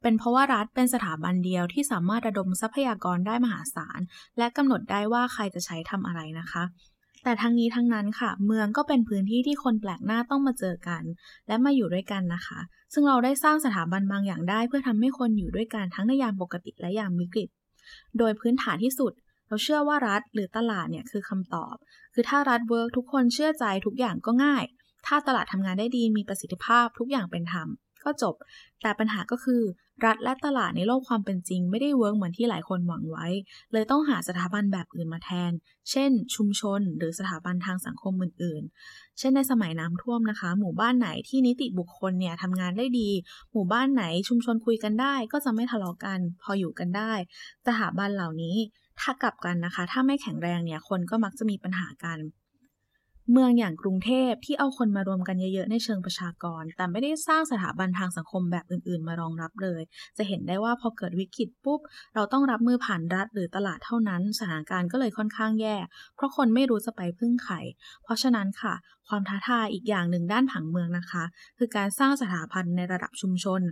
[0.03, 4.01] เป็นเพราะว่ารัฐเป็นสถาบันเดียวที่สามารถระดมทรัพยากรได้มหาศาล
[4.39, 6.65] และกำหนดได้ว่าใครจะใช้ทำอะไรนะคะ
[7.25, 11.03] แต่ทั้งนี้ทั้งนั้นค่ะ เมืองก็เป็นพื้นที่ที่คนแปลกหน้าต้องมาเจอกัน
[11.49, 12.59] และมาอยู่ด้วยกันนะคะ
[12.93, 17.49] ซึ่งเราได้สร้างสถาบันบางอย่างได้ เพื่อทำให้คนอยู่ด้วยกันทั้งในยามปกติและยามวิกฤต
[18.19, 19.13] โดยพื้นฐานที่สุด
[19.53, 21.75] เราเชื่อว่ารัฐหรือตลาดเนี่ยคือคำตอบ
[22.15, 24.65] คือถ้ารัฐ work ทุกคนเชื่อใจทุกอย่างก็ง่าย
[25.07, 27.69] ถ้าตลาดทำงานได้ดีมีประสิทธิภาพทุกอย่างเป็นธรรม
[28.05, 28.35] ก็จบ
[28.83, 29.63] แต่ปัญหาก็คือ
[30.05, 33.27] รัฐและตลาดในโลกความเป็นจริง ไม่ได้ work เหมือนที่หลายคนหวังไว้
[33.73, 35.53] เลยต้องหาสถาบันแบบอื่นมาแทน
[35.91, 43.11] เช่น ชุมชน หรือสถาบันทางสังคมอื่นๆ เช่นในสมัยน้ำท่วมนะคะ หมู่บ้านไหนที่นิติบุคคลเนี่ยทำงานได้ดี
[43.53, 47.13] หมู่บ้านไหนชุมชนคุยกันได้ ก็จะไม่ทะเลาะกัน พออยู่กันได้
[47.67, 48.57] สถาบันเหล่านี้
[49.03, 52.19] ถ้ากลับกันนะคะ ถ้าไม่แข็งแรงเนี่ยคนก็มักจะมีปัญหากัน
[53.33, 59.81] เมืองอย่างกรุงเทพที่เอาคนมารวมกันเยอะๆในเชิงประชากร แต่ไม่ได้สร้างสถาบันทางสังคมแบบอื่นๆ มารองรับเลย
[60.17, 61.81] จะเห็นได้ว่าพอเกิดวิกฤตปุ๊บ
[62.15, 65.77] เราต้องรับมือผ่านรัฐหรือตลาดเท่านั้น สถานการณ์ก็เลยค่อนข้างแย่
[66.17, 67.55] เพราะคนไม่รู้จะไปพึ่งใคร
[68.03, 68.75] เพราะฉะนั้นค่ะ
[69.09, 71.25] ความท้าทายอีกอย่างหนึ่งด้านผังเมืองนะคะ
[71.59, 73.63] คือการสร้างสถาบันในระดับชุมชน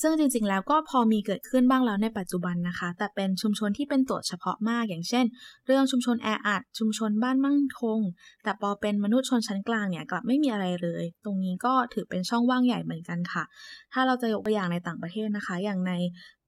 [0.00, 5.24] ซึ่งจริงๆ แล้วก็พอมีเกิดขึ้นบ้างแล้วในปัจจุบันนะคะ แต่เป็นชุมชนที่เป็นตัวเฉพาะมากอย่างเช่น
[5.66, 8.00] เรื่องชุมชนแออัดชุมชนบ้านมั่งคง
[8.44, 13.44] แต่พอเป็นมนุษย์ชนชั้นกลางเนี่ยกลับไม่มีอะไรเลย ตรงนี้ก็ถือเป็นช่องว่างใหญ่เหมือนกันค่ะ
[13.92, 15.92] ถ้าเราจะยกตัวอย่างในต่างประเทศนะคะ อย่างใน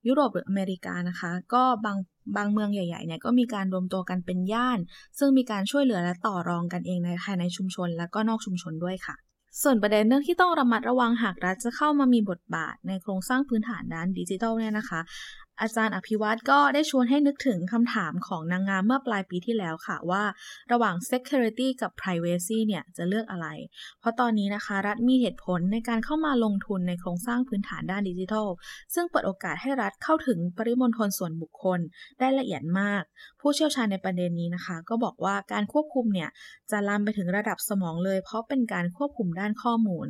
[0.08, 1.96] ยุโรปหรืออเมริกานะคะ ก็บาง
[2.36, 4.78] บางเมืองใหญ่ๆเนี่ยก็มีการรวมตัวกันเป็นย่าน
[5.18, 9.16] ซึ่งมีการช่วยเหลือและต่อรองกันเองในภายในชุมชน และก็นอกชุมชนด้วยค่ะ
[9.60, 15.00] ส่วนประเด็นเรื่องที่ต้องระมัดระวังหากรัฐจะเข้ามามีบทบาทในโครงสร้างพื้นฐานด้านดิจิทัลเนี่ยนะคะ
[15.60, 20.22] อาจารย์อภิวัตก็ได้ชวนให้นึกถึงคำถามของนางงามเมื่อปลายปีที่แล้วค่ะว่า
[20.72, 23.46] ระหว่าง security กับ privacy เนี่ยจะเลือกอะไร
[24.00, 28.48] เพราะตอนนี้นะคะรัฐมีเหตุผลในการเข้ามาลงทุนในโครงสร้างพื้นฐานด้านดิจิทัล
[28.94, 31.80] ซึ่งเปิดโอกาสให้รัฐเข้าถึงปริมณฑลส่วนบุคคล
[32.18, 33.02] ได้ละเอียดมาก
[33.40, 36.28] ผู้เชี่ยวชาญในประเด็นนี้นะคะ ก็บอกว่าการควบคุมเนี่ย
[36.70, 40.08] จะลามไปถึงระดับสมองเลย เพราะเป็นการควบคุมด้านข้อมูล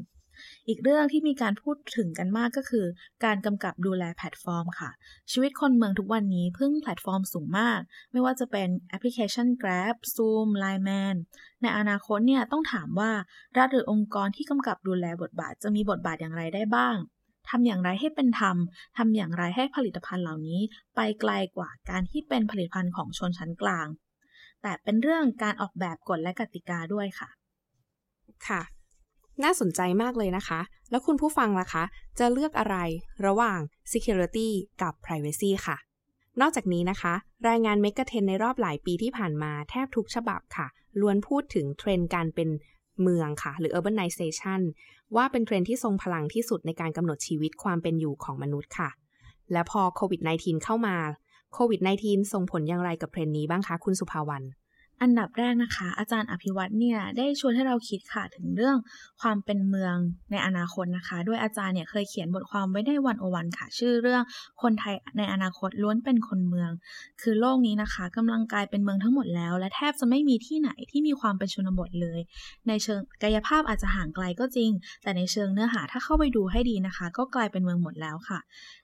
[0.69, 2.87] อีกเรื่องที่มีการพูดถึงกันมากก็คือ
[3.25, 4.91] การกำกับดูแลแพลตฟอร์มค่ะ
[5.33, 7.81] ชีวิตคนเมืองทุกวันนี้พึ่งแพลตฟอร์มสูงมาก
[8.13, 11.17] ไม่ว่าจะเป็นแอปพลิเคชัน Grab Zoom Line Man
[11.63, 13.11] ในอนาคตเนี่ยต้องถามว่า
[13.59, 16.97] รัฐหรือองค์กรที่กำกับดูแลบทบาทจะมีบทบาทอย่างไรได้บ้าง
[17.51, 18.57] ทำอย่างไรให้เป็นธรรม
[18.97, 20.61] ทำอย่างไรให้ผลิตภัณฑ์เหล่านี้
[20.97, 23.87] ไปไกลกว่าการที่เป็นผลิตภัณฑ์ของชนชั้นกลาง
[24.63, 27.29] แต่เป็นเรื่องการออกแบบกฎและกติกาด้วยค่ะ
[28.49, 28.63] ค่ะ
[29.45, 31.85] น่าสนใจมากเลยนะคะ แล้วคุณผู้ฟังล่ะคะ
[32.19, 32.77] จะเลือกอะไร
[33.27, 33.61] ระหว่าง
[33.93, 34.49] security
[34.83, 35.77] กับ privacy ค่ะ
[36.41, 37.15] นอกจากนี้นะคะ
[37.49, 40.67] รายงาน m e g a t ทนในรอบหลายปีที่ผ่านมาแทบทุกฉบับค่ะ
[41.01, 42.49] ล้วนพูดถึงเทรนด์การเป็น
[43.03, 44.61] เมืองค่ะ หรือ urbanization
[45.17, 48.91] ว่าเป็นเทรนด์ที่ทรงพลังที่สุดในการกำหนดชีวิตความเป็นอยู่ของมนุษย์ค่ะ
[49.53, 50.97] และพอโควิด -19 เข้ามา
[51.55, 54.47] โควิด -19 ส่งผลอย่างไรกับเทรนด์นี้บ้างคะคุณสุภาวรรณ
[55.03, 58.77] อันดับแรกนะคะ อาจารย์อภิวัตเนี่ยได้ชวนให้เราคิดค่ะถึงเรื่อง
[59.21, 59.97] ความเป็นเมือง
[60.31, 64.23] ในอนาคตนะคะ ด้วยอาจารย์เนี่ยเคยเขียนบทความไว้ในวันโอวันค่ะ ชื่อเรื่อง
[64.63, 66.71] คนไทยในอนาคตล้วนเป็นคนเมือง
[67.23, 72.21] คือโลกนี้นะคะกำลังกลายเป็นเมืองทั้งหมดแล้ว และแทบจะไม่มีที่ไหนที่มีความเป็นชนบทเลย
[72.69, 74.71] ในเชิงกายภาพอาจจะห่างไกลก็จริง
[75.03, 78.39] แต่ในเชิงเนื้อหาถ้าเข้าไปดูให้ดีนะคะ ก็กลายเป็นเมืองหมดแล้วค่ะ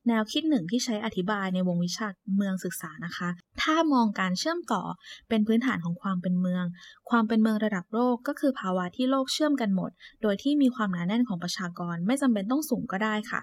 [0.09, 3.29] แนวคิดหนึ่งที่ใช้อธิบายในวงวิชาเมืองศึกษานะคะ
[3.63, 4.83] ถ้ามองการเชื่อมต่อ
[5.29, 6.65] เป็นพื้นฐานของความเป็นเมือง
[7.11, 9.91] ความเป็นเมืองระดับโลกก็คือภาวะที่โลกเชื่อมกันหมด
[10.23, 13.41] โดยที่มีความหนาแน่นของประชากรไม่จำเป็นต้องสูงก็ได้ค่ะ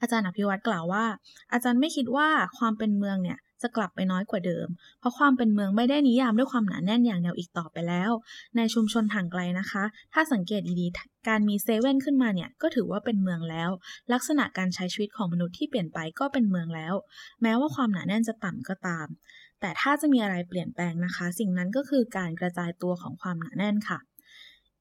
[0.00, 1.04] อาจารย์อภิวัตรกล่าวว่า
[1.52, 4.66] อาจารย์ไม่คิดว่าความเป็นเมืองเนี่ย จะกลับไปน้อยกว่าเดิม
[5.00, 8.10] เพราะความเป็นเมืองไม่ได้นิยามด้วยความหนาแน่นอย่างเดียวอีกต่อไปแล้ว
[8.56, 13.70] ในชุมชนห่างไกลนะคะ ถ้าสังเกตดีๆ การมีเซเว่นขึ้นมาเนี่ยก็ถือว่าเป็นเมืองแล้ว
[14.12, 16.94] ลักษณะการใช้ชีวิตของมนุษย์ที่เปลี่ยนไปก็เป็นเมืองแล้ว
[17.42, 19.06] แม้ว่าความหนาแน่นจะต่ำก็ตาม
[19.60, 23.98] แต่ถ้าจะมีอะไรเปลี่ยนแปลงนะคะ สิ่งนั้นก็คือการกระจายตัวของความหนาแน่นค่ะ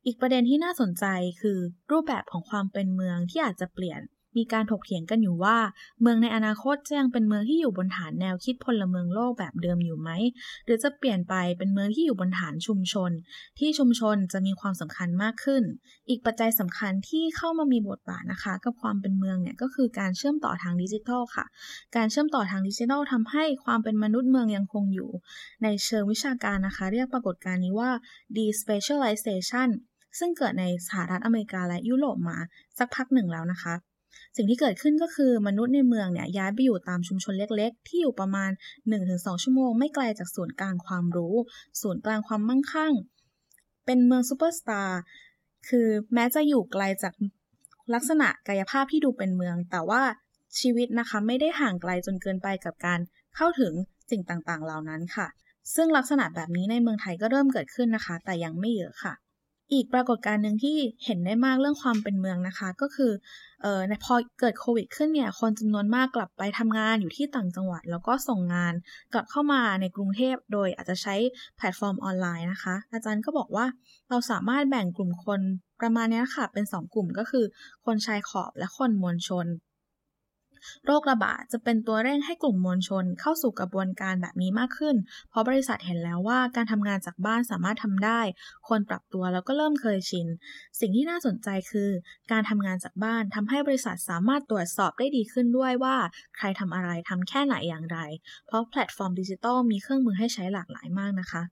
[0.06, 1.06] อีกประเด็นที่น่าสนใจ
[1.42, 1.60] คือ
[1.92, 4.02] รูปแบบของความเป็นเมืองที่อาจจะเปลี่ยน
[4.38, 5.58] มีการถกเถียงกันอยู่ว่า
[6.02, 10.10] เมืองในอนาคตจะยังเป็นเมืองที่อยู่บนฐานแนวคิดพลเมืองโลกแบบเดิมอยู่ไหม
[10.66, 13.12] หรือจะเปลี่ยนไปเป็นเมืองที่อยู่บนฐานชุมชน
[13.60, 15.64] ที่ชุมชนจะมีความสำคัญมากขึ้น
[16.10, 21.46] อีกปัจจัยสำคัญที่เข้ามามีบทบาทนะคะ กับความเป็นเมืองเนี่ยก็คือการเชื่อมต่อทางดิจิทัลค่ะ
[21.96, 25.10] การเชื่อมต่อทางดิจิทัลทำให้ความเป็นมนุษย์เมืองยังคงอยู่
[25.64, 27.92] ในเชิงวิชาการนะคะ เรียกปรากฏการณ์นี้ว่า
[28.38, 29.70] despecialization
[30.20, 32.38] ซึ่งเกิดในสหรัฐอเมริกาและยุโรปมา
[32.78, 33.74] สักพักหนึ่งแล้วนะคะ
[34.36, 38.52] สิ่งที่เกิดขึ้นก็คือมนุษย์ในเมืองเนี่ยย้ายไปอยู่ตามชุมชนเล็กๆ ที่อยู่ประมาณ
[38.98, 41.36] 1-2 ชั่วโมง ไม่ไกลจากศูนย์กลางความรู้
[41.82, 42.94] ศูนย์กลางความมั่งคั่ง
[43.86, 45.00] เป็นเมืองซูเปอร์สตาร์
[45.70, 47.14] คือแม้จะอยู่ไกลจาก
[47.94, 50.02] ลักษณะกายภาพที่ดูเป็นเมือง แต่ว่า
[50.60, 53.00] ชีวิตนะคะไม่ได้ห่างไกลจนเกินไปกับการ
[53.36, 53.74] เข้าถึง
[54.12, 55.28] สิ่งต่างๆ เหล่านั้นค่ะ
[55.76, 59.14] ซึ่งลักษณะแบบนี้ในเมืองไทยก็เริ่มเกิดขึ้นนะคะ แต่ยังไม่เยอะค่ะ
[59.74, 63.12] อีกปรากฏการณ์หนึ่งที่เห็นได้มากเรื่องความเป็นเมืองนะคะ ก็คือ
[63.62, 68.74] เอ่อพอเกิดโควิดขึ้นเนี่ยคนจำนวนมากกลับไปทำงานอยู่ที่ต่างจังหวัด แล้วก็ส่งงาน
[69.14, 71.16] กลับเข้ามาในกรุงเทพโดยอาจจะใช้
[71.58, 73.66] แพลตฟอร์มออนไลน์นะคะ อาจารย์ก็บอกว่า
[74.10, 75.42] เราสามารถแบ่งกลุ่มคน
[75.82, 77.46] ประมาณนี้ค่ะเป็น 2 กลุ่มก็คือ
[77.86, 79.48] คนชายขอบและคนมวลชน
[80.86, 84.96] โรคระบาดจะเป็นตัวเร่งให้กลุ่มมวลชนเข้าสู่กระบวนการแบบนี้มากขึ้น
[85.30, 88.22] เพราะบริษัทเห็นแล้วว่าการทำงานจากบ้านสามารถทำได้
[88.70, 90.28] คนปรับตัวแล้วก็เริ่มเคยชิน
[90.80, 91.90] สิ่งที่น่าสนใจคือ
[92.32, 95.96] การทำงานจากบ้านทำให้บริษัทสามารถตรวจสอบได้ดีขึ้นด้วยว่า
[96.38, 98.00] ใครทำอะไรทำแค่ไหนอย่างไร
[98.48, 101.44] เพราะแพลตฟอร์มดิจิทัลมีเครื่องมือให้ใช้หลากหลายมากนะคะ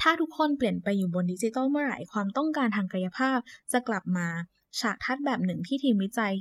[0.00, 3.38] ถ้าทุกคนเปลี่ยนไปอยู่บนดิจิทัลเมื่อไหร่ความต้องการทางกายภาพ
[3.72, 4.28] จะกลับมา
[4.80, 6.34] ฉากทัดแบบหนึ่งที่ทีมวิจัย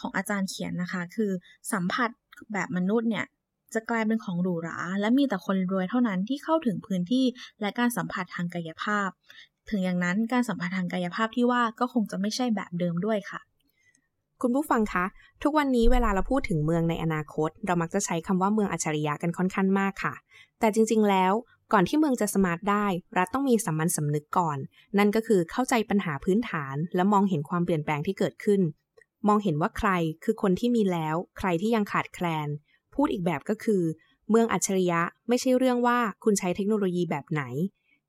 [0.00, 1.30] ของอาจารย์เขียนนะคะ คือ
[1.72, 2.10] สัมผัส
[2.52, 3.26] แบบมนุษย์เนี่ย
[3.74, 7.24] จะกลายเป็นของหรูหรา และมีแต่คนรวยเท่านั้นที่เข้าถึงพื้นที่
[7.60, 9.08] และการสัมผัสทางกายภาพ
[9.70, 13.40] ถึงอย่างนั้นการสัมผัสทางกายภาพที่ว่าก็คงจะไม่ใช่แบบเดิมด้วยค่ะ
[14.42, 15.04] คุณผู้ฟังคะ
[15.42, 20.14] ทุกวันนี้เวลาเราพูดถึงเมืองในอนาคต เรามักจะใช้คำว่าเมืองอัจฉริยะกันค่อนข้างมากค่ะ
[20.60, 21.32] แต่จริง ๆ แล้ว
[21.72, 22.86] ก่อนที่เมืองจะสมาร์ทได้
[23.18, 24.58] รัฐต้องมีสัมมันสำนึกก่อน
[24.98, 28.60] นั่นก็คือเข้าใจปัญหาพื้นฐาน และมองเห็นความเปลี่ยนแปลงที่เกิดขึ้น
[29.26, 29.90] มองเห็นว่าใคร
[30.24, 32.48] คือคนที่มีแล้ว ใครที่ยังขาดแคลน
[32.94, 33.82] พูดอีกแบบก็คือ
[34.30, 37.42] เมืองอัจฉริยะไม่ใช่เรื่องว่าคุณใช้เทคโนโลยีแบบไหน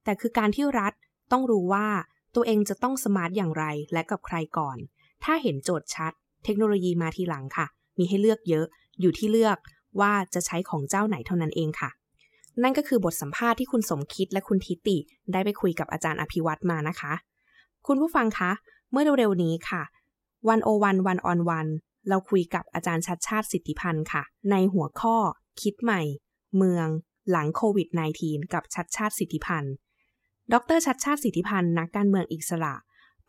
[0.03, 0.93] แต่คือการที่รัฐ
[1.31, 1.87] ต้องรู้ว่า
[2.35, 4.77] ตัวเองจะต้อง smart อย่างไรและกับใครก่อน
[5.23, 6.11] ถ้าเห็นโจทย์ชัด
[6.45, 7.65] เทคโนโลยีมาทีหลังค่ะ
[7.97, 8.65] มีให้เลือกเยอะ
[9.01, 9.57] อยู่ที่เลือก
[9.99, 11.89] ว่าจะใช้ของเจ้าไหนเท่านั้นเองค่ะ
[12.63, 14.97] นั่นก็คือบทสัมภาษณ์ที่คุณสมคิดและคุณทิติ
[15.31, 17.13] ได้ไปคุยกับอาจารย์อภิวัตมานะคะ
[17.87, 18.51] คุณผู้ฟังคะ
[18.91, 19.81] เมื่อเร็วๆนี้ค่ะ
[20.47, 21.67] วันโอวันวันออนวัน
[22.09, 25.17] เราคุยกับอาจารย์ชัดชาติสิทธิพันธ์ค่ะ ในหัวข้อ
[25.61, 26.01] คิดใหม่
[26.57, 26.87] เมือง
[27.31, 27.87] หลังโควิด
[28.21, 29.73] -19 กับชัดชาติสิทธิพันธ์
[30.53, 32.75] ดรชัดชาติสิทธิพันธ์นักการเมืองอิสระ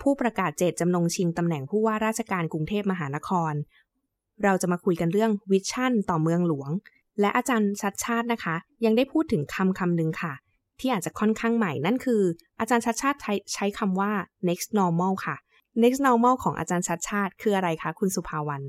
[0.03, 3.53] ผู้ประกาศเจตจำนงชิงตำแหน่งผู้ว่าราชการกรุงเทพมหานคร
[4.45, 6.71] เราจะมาคุยกันเรื่องวิชั่นต่อเมืองหลวง
[7.21, 10.33] และอาจารย์ชัดชาตินะคะ ยังได้พูดถึงคำคำหนึ่งค่ะ
[10.81, 12.23] ที่อาจจะค่อนข้างใหม่นั่นคือ
[12.61, 13.19] อาจารย์ชัดชาติ
[13.55, 14.13] ใช้คำว่า
[14.49, 15.37] next normal ค่ะ
[15.83, 18.63] next normal ของอาจารย์ชัดชาติ คืออะไรคะ คุณสุภาวัน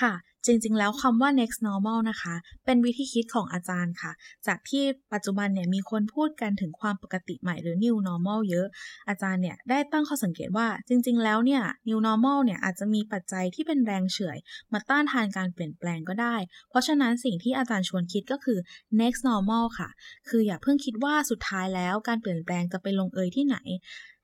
[0.00, 0.12] ค่ะ
[0.46, 2.34] จริง ๆ แล้วคำว่า next normal นะคะ
[2.64, 4.12] เป็นวิธีคิดของอาจารย์ค่ะ
[4.46, 8.66] จากที่ปัจจุบันเนี่ยมีคนพูดกันถึงความปกติใหม่หรือ new normal เยอะ
[9.08, 14.38] อาจารย์เนี่ยได้ตั้งข้อสังเกตว่าจริง ๆ แล้วเนี่ย new normal เนี่ยอาจจะมีปัจจัยที่เป็นแรงเฉื่อย
[14.72, 16.36] มาต้านทานการเปลี่ยนแปลงก็ได้
[16.70, 18.58] เพราะฉะนั้นสิ่งที่อาจารย์ชวนคิดก็คือ
[19.00, 19.88] next normal ค่ะ
[20.28, 23.56] คืออย่าเพิ่งคิดว่าสุดท้ายแล้วการเปลี่ยนแปลงจะไปลงเอยที่ไหน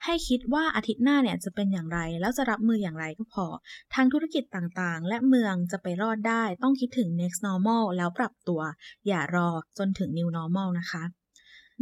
[0.04, 3.46] ให้คิดว่าอาทิตย์หน้าเนี่ยจะเป็นอย่างไร แล้วจะรับมืออย่างไรก็พอ
[3.94, 8.60] ทางธุรกิจต่างๆ และเมืองจะไปรอดได้ ต้องคิดถึง next normal แล้วปรับตัว
[9.08, 11.02] อย่ารอจนถึง new normal นะคะ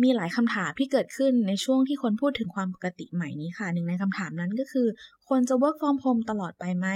[0.03, 4.87] มีหลายคำถามที่เกิดขึ้นในช่วงที่คนพูดถึงความปกติใหม่นี้ค่ะ หนึ่งในคำถามนั้นก็คือ
[5.29, 6.87] ควรจะ work from home ตลอดไปไหม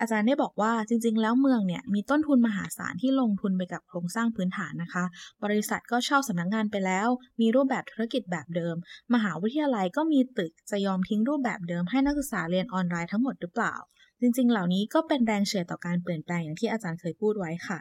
[0.00, 5.04] อาจารย์ได้บอกว่าจริง ๆ แล้วเมืองเนี่ยมีต้นทุนมหาศาลที่ลงทุนไปกับโครงสร้างพื้นฐานนะคะ
[5.44, 7.08] บริษัทก็เช่าสำนักงงานไปแล้ว
[7.40, 8.76] มีรูปแบบธุรกิจแบบเดิม
[9.14, 13.74] มหาวิทยาลัยก็มีตึกจะยอมทิ้งรูปแบบเดิมให้นักศึกษาเรียนออนไลน์ทั้งหมดหรือเปล่า
[14.20, 17.78] จริง ๆ เหล่านี้ก็เป็นแรงเชียร์ต่อการเปลี่ยนแปลงอย่างที่อาจารย์เคยพูดไว้ค่ะ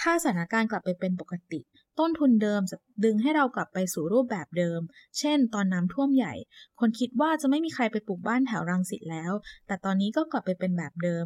[0.00, 1.60] ถ้าสถานการณ์กลับไปเป็นปกติ
[1.98, 4.80] ต้นทุนเดิมจะดึงให้เรากลับไปสู่รูปแบบเดิม
[5.18, 6.34] เช่น ตอนน้ำท่วมใหญ่
[6.80, 9.32] คนคิดว่าจะไม่มีใครไปปลูกบ้านแถวรังสิตแล้ว
[9.66, 11.24] แต่ตอนนี้ก็กลับไปเป็นแบบเดิม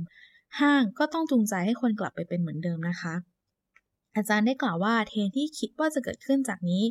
[0.61, 3.15] ห้างก็ต้องจูงใจให้คนกลับไปเป็นเหมือนเดิมนะคะ
[4.17, 6.85] อาจารย์ได้กล่าวว่าเทรนที่คิดว่าจะเกิดขึ้นจากนี้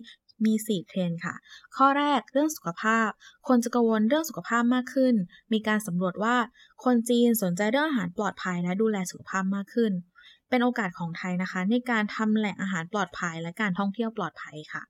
[0.46, 1.36] มี 4 เทรนค่ะ
[1.76, 3.10] ข้อแรกเรื่องสุขภาพ
[3.48, 5.16] คนจะกังวลเรื่องสุขภาพมากขึ้น
[5.54, 6.36] มีการสำรวจว่า
[6.84, 9.92] คนจีนสนใจเรื่องอาหารปลอดภัยและดูแลสุขภาพมากขึ้น
[10.50, 14.84] เป็นโอกาสของไทยนะคะ ในการทำแหล่งอาหารปลอดภัยและการท่องเที่ยวปลอดภัยค่ะ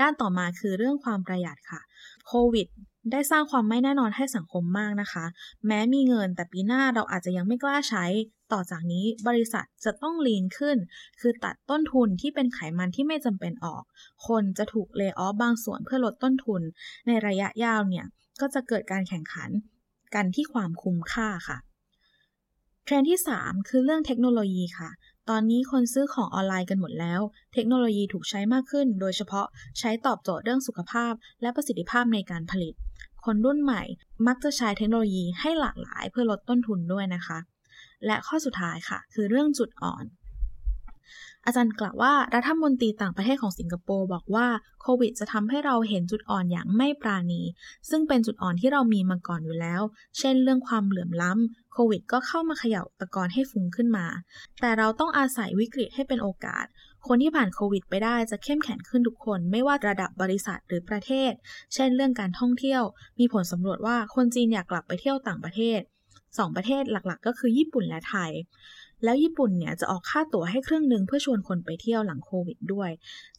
[0.00, 1.80] ด้านต่อมาคือเรื่องความประหยัดค่ะ
[2.26, 2.66] โควิด
[3.12, 5.24] ได้สร้างความไม่แน่นอนให้สังคมมากนะคะ
[5.66, 8.04] แม้มีเงินแต่ปีหน้าเราอาจจะยังไม่กล้าใช้
[8.52, 10.76] ต่อจากนี้บริษัทจะต้องลีนขึ้น
[11.20, 13.82] คือตัดต้นทุนที่เป็นไขมันที่ไม่จำเป็นออก
[14.28, 16.62] คนจะถูกเลิกออฟบางส่วนเพื่อลดต้นทุน
[17.06, 18.06] ในระยะยาวเนี่ย
[18.40, 19.50] ก็จะเกิดการแข่งขัน
[20.14, 21.58] กันที่ความคุ้มค่าค่ะ
[22.92, 24.90] รนที่ 3 คือเรื่องเทคโนโลยีค่ะ
[25.30, 27.20] ตอนนี้คนซื้อของออนไลน์กันหมดแล้ว
[27.54, 29.46] เทคโนโลยีถูกใช้มากขึ้น โดยเฉพาะ
[29.78, 32.74] ใช้ตอบโจทย์เรื่องสุขภาพ และประสิทธิภาพในการผลิต
[33.24, 33.82] คนรุ่นใหม่
[34.26, 37.38] มักจะใช้เทคโนโลยีให้หลากหลายเพื่อลดต้นทุนด้วยนะคะ
[38.06, 40.04] และข้อสุดท้ายค่ะ คือเรื่องจุดอ่อน
[41.46, 44.46] อาจารย์กล่าวว่ารัฐมนตรีต่างประเทศของสิงคโปร์บอกว่า
[44.82, 47.42] โควิดจะทำให้เราเห็นจุดอ่อนอย่างไม่ปราณี
[47.90, 49.82] ซึ่งเป็นจุดอ่อนที่เรามีมาก่อนอยู่แล้ว
[50.18, 54.06] เช่นเรื่องความเหลื่อมล้ำโควิดก็เข้ามาเขย่าตะกอนให้ฟุ้งขึ้นมา
[54.60, 56.66] แต่เราต้องอาศัยวิกฤตให้เป็นโอกาส
[57.06, 61.32] คนที่ผ่านโควิดไปได้จะเข้มแข็งขึ้นทุกคน ไม่ว่าระดับบริษัทหรือประเทศ
[61.74, 62.82] เช่นเรื่องการท่องเที่ยว
[63.18, 65.80] มีผลสำรวจว่าคนจีนอยากกลับไปเที่ยวต่างประเทศ
[66.38, 68.30] 2 ประเทศหลักๆ ก็คือญี่ปุ่นและไทย
[69.04, 72.90] แล้วญี่ปุ่นเนี่ยจะออกค่าตั๋วให้เครื่องหนึ่งเพื่อชวนคนไปเที่ยวหลังโควิดด้วย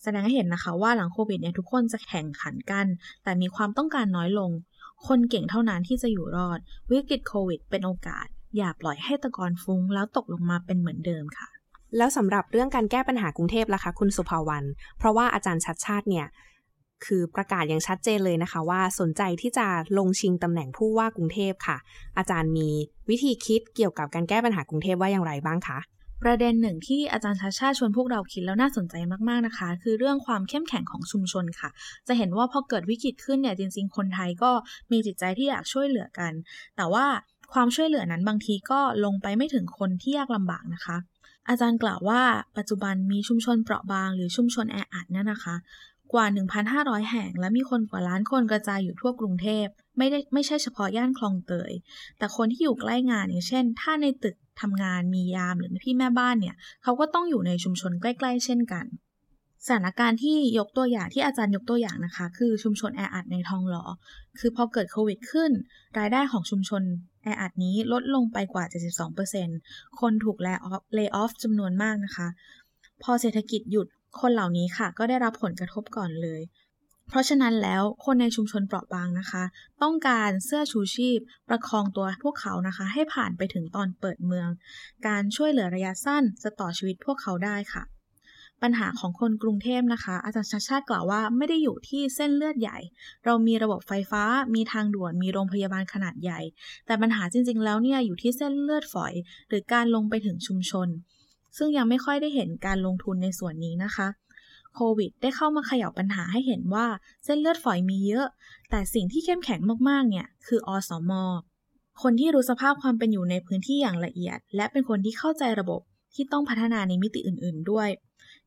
[0.01, 2.85] แสดงให้เห็นนะคะว่าหลังโควิดเนี่ยทุกคนจะแข่งขันกัน
[3.23, 4.51] แต่มีความต้องการน้อยลง
[5.07, 6.59] คนเก่งเท่านั้นที่จะอยู่รอด
[6.91, 11.49] วิกฤตโควิด เป็นโอกาส อย่าปล่อยให้ตะกอนฟุ้ง แล้วตกลงมาเป็นเหมือนเดิมค่ะ
[11.97, 14.63] แล้วสำหรับเรื่องการแก้ปัญหากรุงเทพล่ะคะคุณสุภาวัน
[14.97, 16.25] เพราะว่าอาจารย์ชัดชาติเนี่ย
[17.05, 21.77] คือประกาศอย่างชัดเจนเลยนะคะ ว่าสนใจที่จะลงชิงตำแหน่งผู้ว่ากรุงเทพค่ะ
[22.17, 22.69] อาจารย์มี
[23.09, 25.79] วิธีคิดเกี่ยวกับการแก้ปัญหากรุงเทพว่าอย่างไรบ้างคะ
[26.23, 28.95] ประเด็นหนึ่งที่อาจารย์ชาชาชวนพวกเราคิดแล้วน่าสนใจ
[29.27, 31.69] มากๆนะคะ คือเรื่องความเข้มแข็งของชุมชนค่ะ
[32.07, 34.51] จะเห็นว่าพอเกิดวิกฤตขึ้นเนี่ยจริง ๆ คนไทยก็
[34.91, 36.33] มีจิตใจที่อยากช่วยเหลือกัน
[36.77, 37.05] แต่ว่า
[37.53, 40.97] ความช่วยเหลือนั้นบางทีก็ลงไปไม่ถึงคนที่ยากลำบากนะคะ
[41.49, 42.21] อาจารย์กล่าวว่า
[42.57, 45.55] ปัจจุบันมีชุมชนเปราะบางหรือชุมชนแออัดนั่นนะคะ
[46.13, 46.25] กว่า
[46.67, 49.65] 1,500 แห่ง และมีคนกว่าล้านคนกระจายอยู่ทั่วกรุงเทพ
[49.97, 51.71] ไม่ได้ไม่ใช่เฉพาะย่านคลองเตย
[52.17, 58.85] แต่คนที่อยู่ใกล้งานอย่างเช่น ถ้าในตึกทำงานมียามหรือพี่แม่บ้านเนี่ย เขาก็ต้องอยู่ในชุมชนใกล้ ๆ เช่นกัน
[59.65, 63.85] สถานการณ์ที่ยกตัวอย่างที่อาจารย์ยกตัวอย่างนะคะ คือชุมชนแออัดในทองหล่อ
[64.39, 65.51] คือพอเกิดโควิดขึ้น
[65.99, 66.83] รายได้ของชุมชน
[67.23, 68.65] แออัดนี้ลดลงไปกว่า
[69.31, 72.27] 72%คนถูก lay off lay off จำนวนมากนะคะ
[73.03, 73.87] พอเศรษฐกิจหยุด
[74.19, 76.41] คนเหล่านี้ค่ะก็ได้รับผลกระทบก่อนเลย
[77.07, 79.43] เพราะฉะนั้นแล้วคนในชุมชนเปราะบางนะคะ
[79.81, 81.19] ต้องการเสื้อชูชีพ
[81.49, 84.49] ประคองตัวพวกเขานะคะ ให้ผ่านไปถึงตอนเปิดเมือง
[85.07, 87.83] การช่วยเหลือระยะสั้นจะต่อชีวิตพวกเขาได้ค่ะ
[88.61, 92.77] ปัญหาของคนกรุงเทพนะคะ อาจารย์ชาชาติกล่าวว่าไม่ได้อยู่ที่เส้นเลือดใหญ่
[93.25, 94.23] เรามีระบบไฟฟ้า
[94.55, 96.39] มีทางด่วน มีโรงพยาบาลขนาดใหญ่
[96.85, 99.13] แต่ปัญหาจริงๆ แล้วเนี่ยอยู่ที่เส้นเลือดฝอย
[99.47, 100.87] หรือการลงไปถึงชุมชน
[101.57, 104.07] ซึ่งยังไม่ค่อยได้เห็นการลงทุนในส่วนนี้นะคะ
[104.75, 106.87] โควิดได้เข้ามาเขย่าปัญหาให้เห็นว่า
[107.25, 108.27] เส้นเลือดฝอยมีเยอะ
[108.69, 109.59] แต่สิ่งที่เข้มแข็ง
[109.89, 111.11] มากๆ เนี่ย คืออสม
[112.01, 115.81] คนที่รู้สภาพความเป็นอยู่ในพื้นที่อย่างละเอียด และเป็นคนที่เข้าใจระบบ
[116.13, 117.89] ที่ต้องพัฒนาในมิติอื่น ๆ ด้วย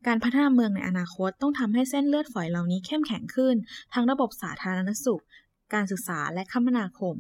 [0.07, 3.55] การพัฒนาเมืองในอนาคตต้องทำให้เส้นเลือดฝอยเหล่านี้เข้มแข็งขึ้น
[3.95, 5.23] ทั้งระบบสาธารณสุข
[5.75, 7.17] การศึกษาและคมนาคม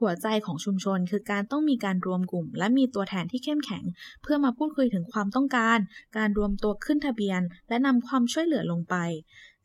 [0.00, 3.84] หัวใจของชุมชนคือการต้องมีการรวมกลุ่ม และมีตัวแทนที่เข้มแข็ง
[4.22, 5.78] เพื่อมาพูดคุยถึงความต้องการ
[6.16, 8.96] การรวมตัวขึ้นทะเบียน และนำความช่วยเหลือลงไป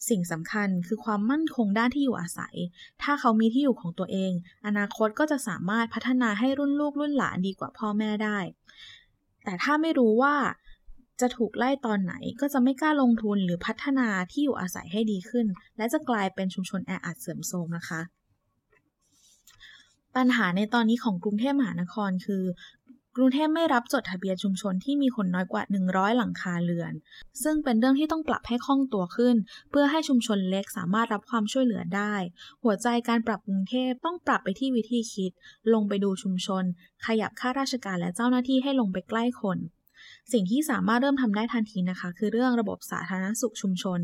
[0.09, 2.55] สิ่งสำคัญคือความมั่นคงด้านที่อยู่อาศัย
[3.01, 4.31] ถ้าเขามีที่อยู่ของตัวเอง
[4.65, 8.37] อนาคตก็จะสามารถพัฒนาให้รุ่นลูกรุ่นหลานดีกว่าพ่อแม่ได้
[9.43, 10.35] แต่ถ้าไม่รู้ว่า
[11.21, 18.01] จะถูกไล่ตอนไหนก็จะไม่กล้าลงทุนหรือพัฒนาที่อยู่อาศัยให้ดีขึ้น และจะกลายเป็นชุมชนแออัดเสื่อมโทรมนะคะ
[20.15, 22.43] ปัญหาในตอนนี้ของกรุงเทพมหานครคือ
[23.17, 26.93] กรุงเทพไม่รับจดทะเบียนชุมชนที่มีคนน้อยกว่า 100 หลังคาเรือน
[27.43, 29.35] ซึ่งเป็นเรื่องที่ต้องปรับให้คล่องตัวขึ้น
[29.69, 32.13] เพื่อให้ชุมชนเล็กสามารถรับความช่วยเหลือได้
[32.63, 35.31] หัวใจการปรับกรุงเทพต้องปรับไปที่วิธีคิด
[35.73, 36.63] ลงไปดูชุมชน
[37.05, 39.57] ขยับข้าราชการและเจ้าหน้าที่ให้ลงไปใกล้คน
[40.33, 43.99] สิ่งที่สามารถเริ่มทำได้ทันทีนะคะ คือเรื่องระบบสาธารณสุขชุมชน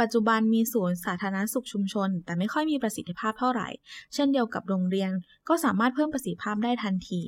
[0.00, 3.68] ปัจจุบันมีศูนย์สาธารณสุขชุมชน แต่ไม่ค่อยมีประสิทธิภาพเท่าไหร่
[4.14, 5.12] เช่นเดียวกับโรงเรียน
[5.48, 7.22] ก็สามารถเพิ่มประสิทธิภาพได้ทันที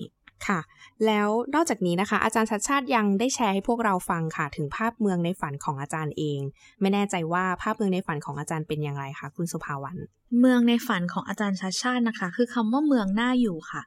[0.47, 0.61] ค่ะ
[1.07, 6.41] แล้วนอกจากนี้นะคะ อาจารย์ชัดชาติยังได้แชร์ให้พวกเราฟังค่ะ ถึงภาพเมืองในฝันของอาจารย์เอง
[6.81, 9.97] ไม่แน่ใจว่าภาพเมืองในฝันของอาจารย์เป็นอย่างไรคะคุณสุภาวัน
[10.41, 13.83] เมืองในฝันของอาจารย์ชัดชาตินะคะ คือคำว่าเมืองน่าอยู่ค่ะ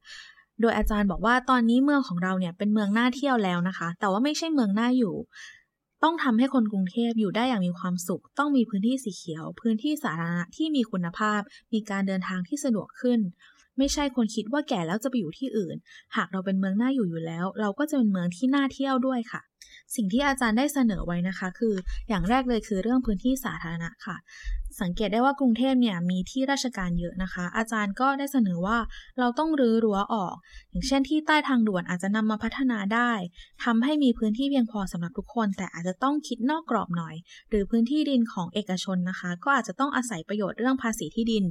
[0.62, 5.16] โดยอาจารย์บอกว่าตอนนี้เมืองของเราเนี่ยเป็นเมืองน่าเที่ยวแล้วนะคะ แต่ว่าไม่ใช่เมืองน่าอยู่
[6.04, 11.42] ต้องทำให้คนกรุงเทพอยู่ได้อย่างมีความสุข ต้องมีพื้นที่สีเขียว พื้นที่สาธารณะที่มีคุณภาพ
[11.74, 13.20] มีการเดินทางที่สะดวกขึ้น
[13.78, 15.76] ไม่ใช่คนคิดว่าแก่แล้วจะไปอยู่ที่อื่น
[16.16, 19.42] หากเราเป็นเมืองน่าอยู่อยู่แล้ว เราก็จะเป็นเมืองที่น่าเที่ยวด้วยค่ะ
[19.96, 21.74] สิ่งที่อาจารย์ได้เสนอไว้นะคะ คือ
[22.10, 24.18] อย่างแรกเลยคือเรื่องพื้นที่สาธารณะค่ะ
[24.82, 28.78] สังเกตได้ว่ากรุงเทพเนี่ยมีที่ราชการเยอะนะคะ อาจารย์ก็ได้เสนอว่า
[29.20, 30.36] เราต้องรื้อรั้วออก
[30.70, 33.12] อย่างเช่นที่ใต้ทางด่วนอาจจะนำมาพัฒนาได้
[33.64, 37.16] ทำให้มีพื้นที่เพียงพอสำหรับทุกคน แต่อาจจะต้องคิดนอกกรอบหน่อย
[37.50, 41.44] หรือพื้นที่ดินของเอกชนนะคะ ก็อาจจะต้องอาศัยประโยชน์เรื่องภาษีที่ดิน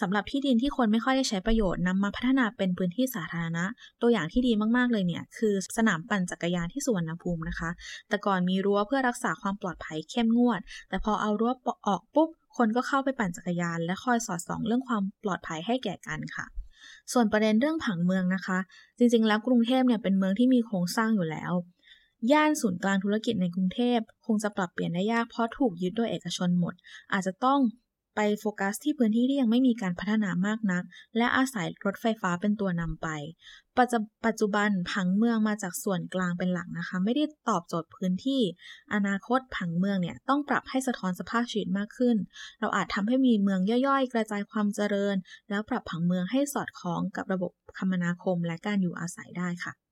[0.00, 3.64] สำหรับที่ดินที่คนไม่ค่อยได้ใช้ประโยชน์นำมาพัฒนาเป็นพื้นที่สาธารณะ
[4.02, 7.70] ตัวอย่างที่ดีมากๆเลยเนี่ย คือสนามปั่นจักรยานที่สุวรรณภูมินะคะ
[8.08, 11.52] แต่ก่อนมีรั้วเพื่อรักษาความปลอดภัยเข้มงวด แต่พอเอารั้ว
[11.88, 16.46] ออกปุ๊บ คนก็เข้าไปปั่นจักรยาน และคอยสอดส่องเรื่องความปลอดภัยให้แก่กันค่ะ
[17.12, 18.58] ส่วนประเด็นเรื่องผังเมืองนะคะ
[18.98, 21.52] จริงๆ แล้วกรุงเทพเนี่ยเป็นเมืองที่มีโครงสร้างอยู่แล้ว
[22.32, 26.74] ย่านศูนย์กลางธุรกิจในกรุงเทพ คงจะปรับเปลี่ยนได้ยากเพราะถูกยึดโดยเอกชนหมด
[27.12, 27.60] อาจจะต้อง
[28.16, 30.84] ไปโฟกัสที่พื้นที่ที่ยังไม่มีการพัฒนามากนัก
[31.16, 33.08] และอาศัยรถไฟฟ้าเป็นตัวนำไป
[34.26, 38.42] ปัจจุบันผังเมืองมาจากส่วนกลางเป็นหลักนะคะ ไม่ได้ตอบโจทย์พื้นที่
[38.94, 42.16] อนาคตผังเมืองเนี่ยต้องปรับให้สะท้อนสภาพชีวิตมากขึ้น
[42.60, 45.16] เราอาจทำให้มีเมืองย่อยๆ กระจายความเจริญ
[45.50, 49.85] แล้วปรับผังเมืองให้สอดคล้องกับระบบคมนาคมและการอยู่อาศัยได้ค่ะ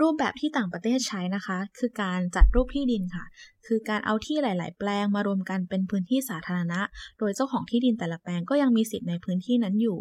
[0.00, 3.24] รูปแบบที่ต่างประเทศใช้นะคะ คือการจัดรูปที่ดินค่ะ
[3.66, 6.80] คือการเอาที่หลาย ๆ แปลงมารวมกันเป็นพื้นที่สาธารณะ
[7.18, 9.98] โดยเจ้าของที่ดินแต่ละแปลงก็ยังมีสิทธิ์ในพื้นที่นั้นอยู่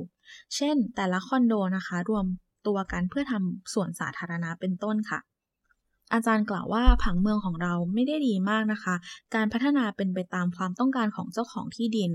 [0.55, 2.25] เช่น แต่ละคอนโดนะคะ รวม
[2.67, 5.19] ตัวกันเพื่อทำส่วนสาธารณะเป็นต้นค่ะ
[6.13, 8.95] อาจารย์กล่าวว่าผังเมืองของเราไม่ได้ดีมากนะคะ
[9.35, 12.11] การพัฒนาเป็นไปตามความต้องการของเจ้าของที่ดิน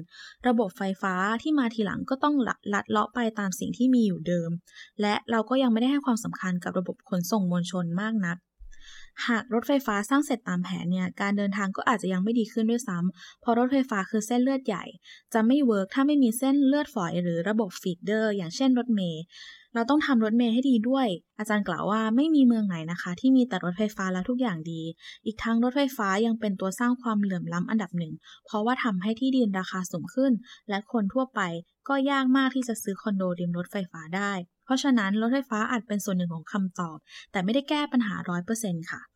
[0.47, 2.35] ระบบไฟฟ้าที่มาทีหลังก็ต้อง
[2.75, 4.51] ลัดเลาะไปตามสิ่งที่มีอยู่เดิม
[5.01, 8.39] และเราก็ยังไม่ได้ให้ความสำคัญกับระบบขนส่งมวลชนมากนัก
[9.27, 14.85] หากรถไฟฟ้าสร้างเสร็จตามแผนเนี่ย การเดินทางก็อาจจะยังไม่ดีขึ้นด้วยซ้ำเพราะรถไฟฟ้าคือเส้นเลือดใหญ่
[15.35, 19.23] จะไม่ work ถ้าไม่มีเส้นเลือดฝอยหรือระบบ feeder อย่างเช่นรถเมล์
[19.75, 21.07] เราต้องทำรถเมล์ให้ดีด้วย
[21.39, 24.83] อาจารย์กล่าวว่าไม่มีเมืองไหนนะคะ ที่มีแต่รถไฟฟ้าแล้วทุกอย่างดี
[25.25, 28.15] อีกทั้งรถไฟฟ้ายังเป็นตัวสร้างความเหลื่อมล้ำอันดับหนึ่ง
[28.47, 30.33] เพราะว่าทำให้ที่ดินราคาสูงขึ้น
[30.69, 31.41] และคนทั่วไป
[31.89, 34.33] ก็ยากมากที่จะซื้อคอนโดริมรถไฟฟ้าได้
[34.65, 36.99] เพราะฉะนั้นรถไฟฟ้าอาจเป็นส่วนหนึ่งของคำตอบ
[37.33, 39.12] แต่ไม่ได้แก้ปัญหาร้อยเปอร์เซ็นต์ค่ะ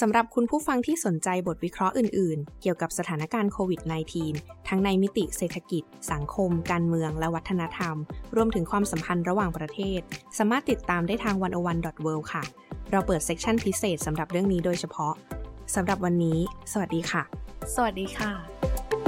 [0.00, 3.80] สำหรับคุณผู้ฟังที่สนใจบทวิเคราะห์อื่นๆ เกี่ยวกับสถานการณ์โควิด
[4.24, 7.96] -19 ทั้งในมิติเศรษฐกิจ สังคม การเมือง และวัฒนธรรม
[8.36, 10.00] รวมถึงความสัมพันธ์ระหว่างประเทศ
[10.38, 12.42] สามารถติดตามได้ทาง 101.world ค่ะ
[12.90, 15.14] เราเปิดเซกชันพิเศษสำหรับเรื่องนี้โดยเฉพาะ
[15.74, 16.38] สำหรับวันนี้
[16.72, 17.22] สวัสดีค่ะ
[17.74, 18.99] สวัสดีค่ะ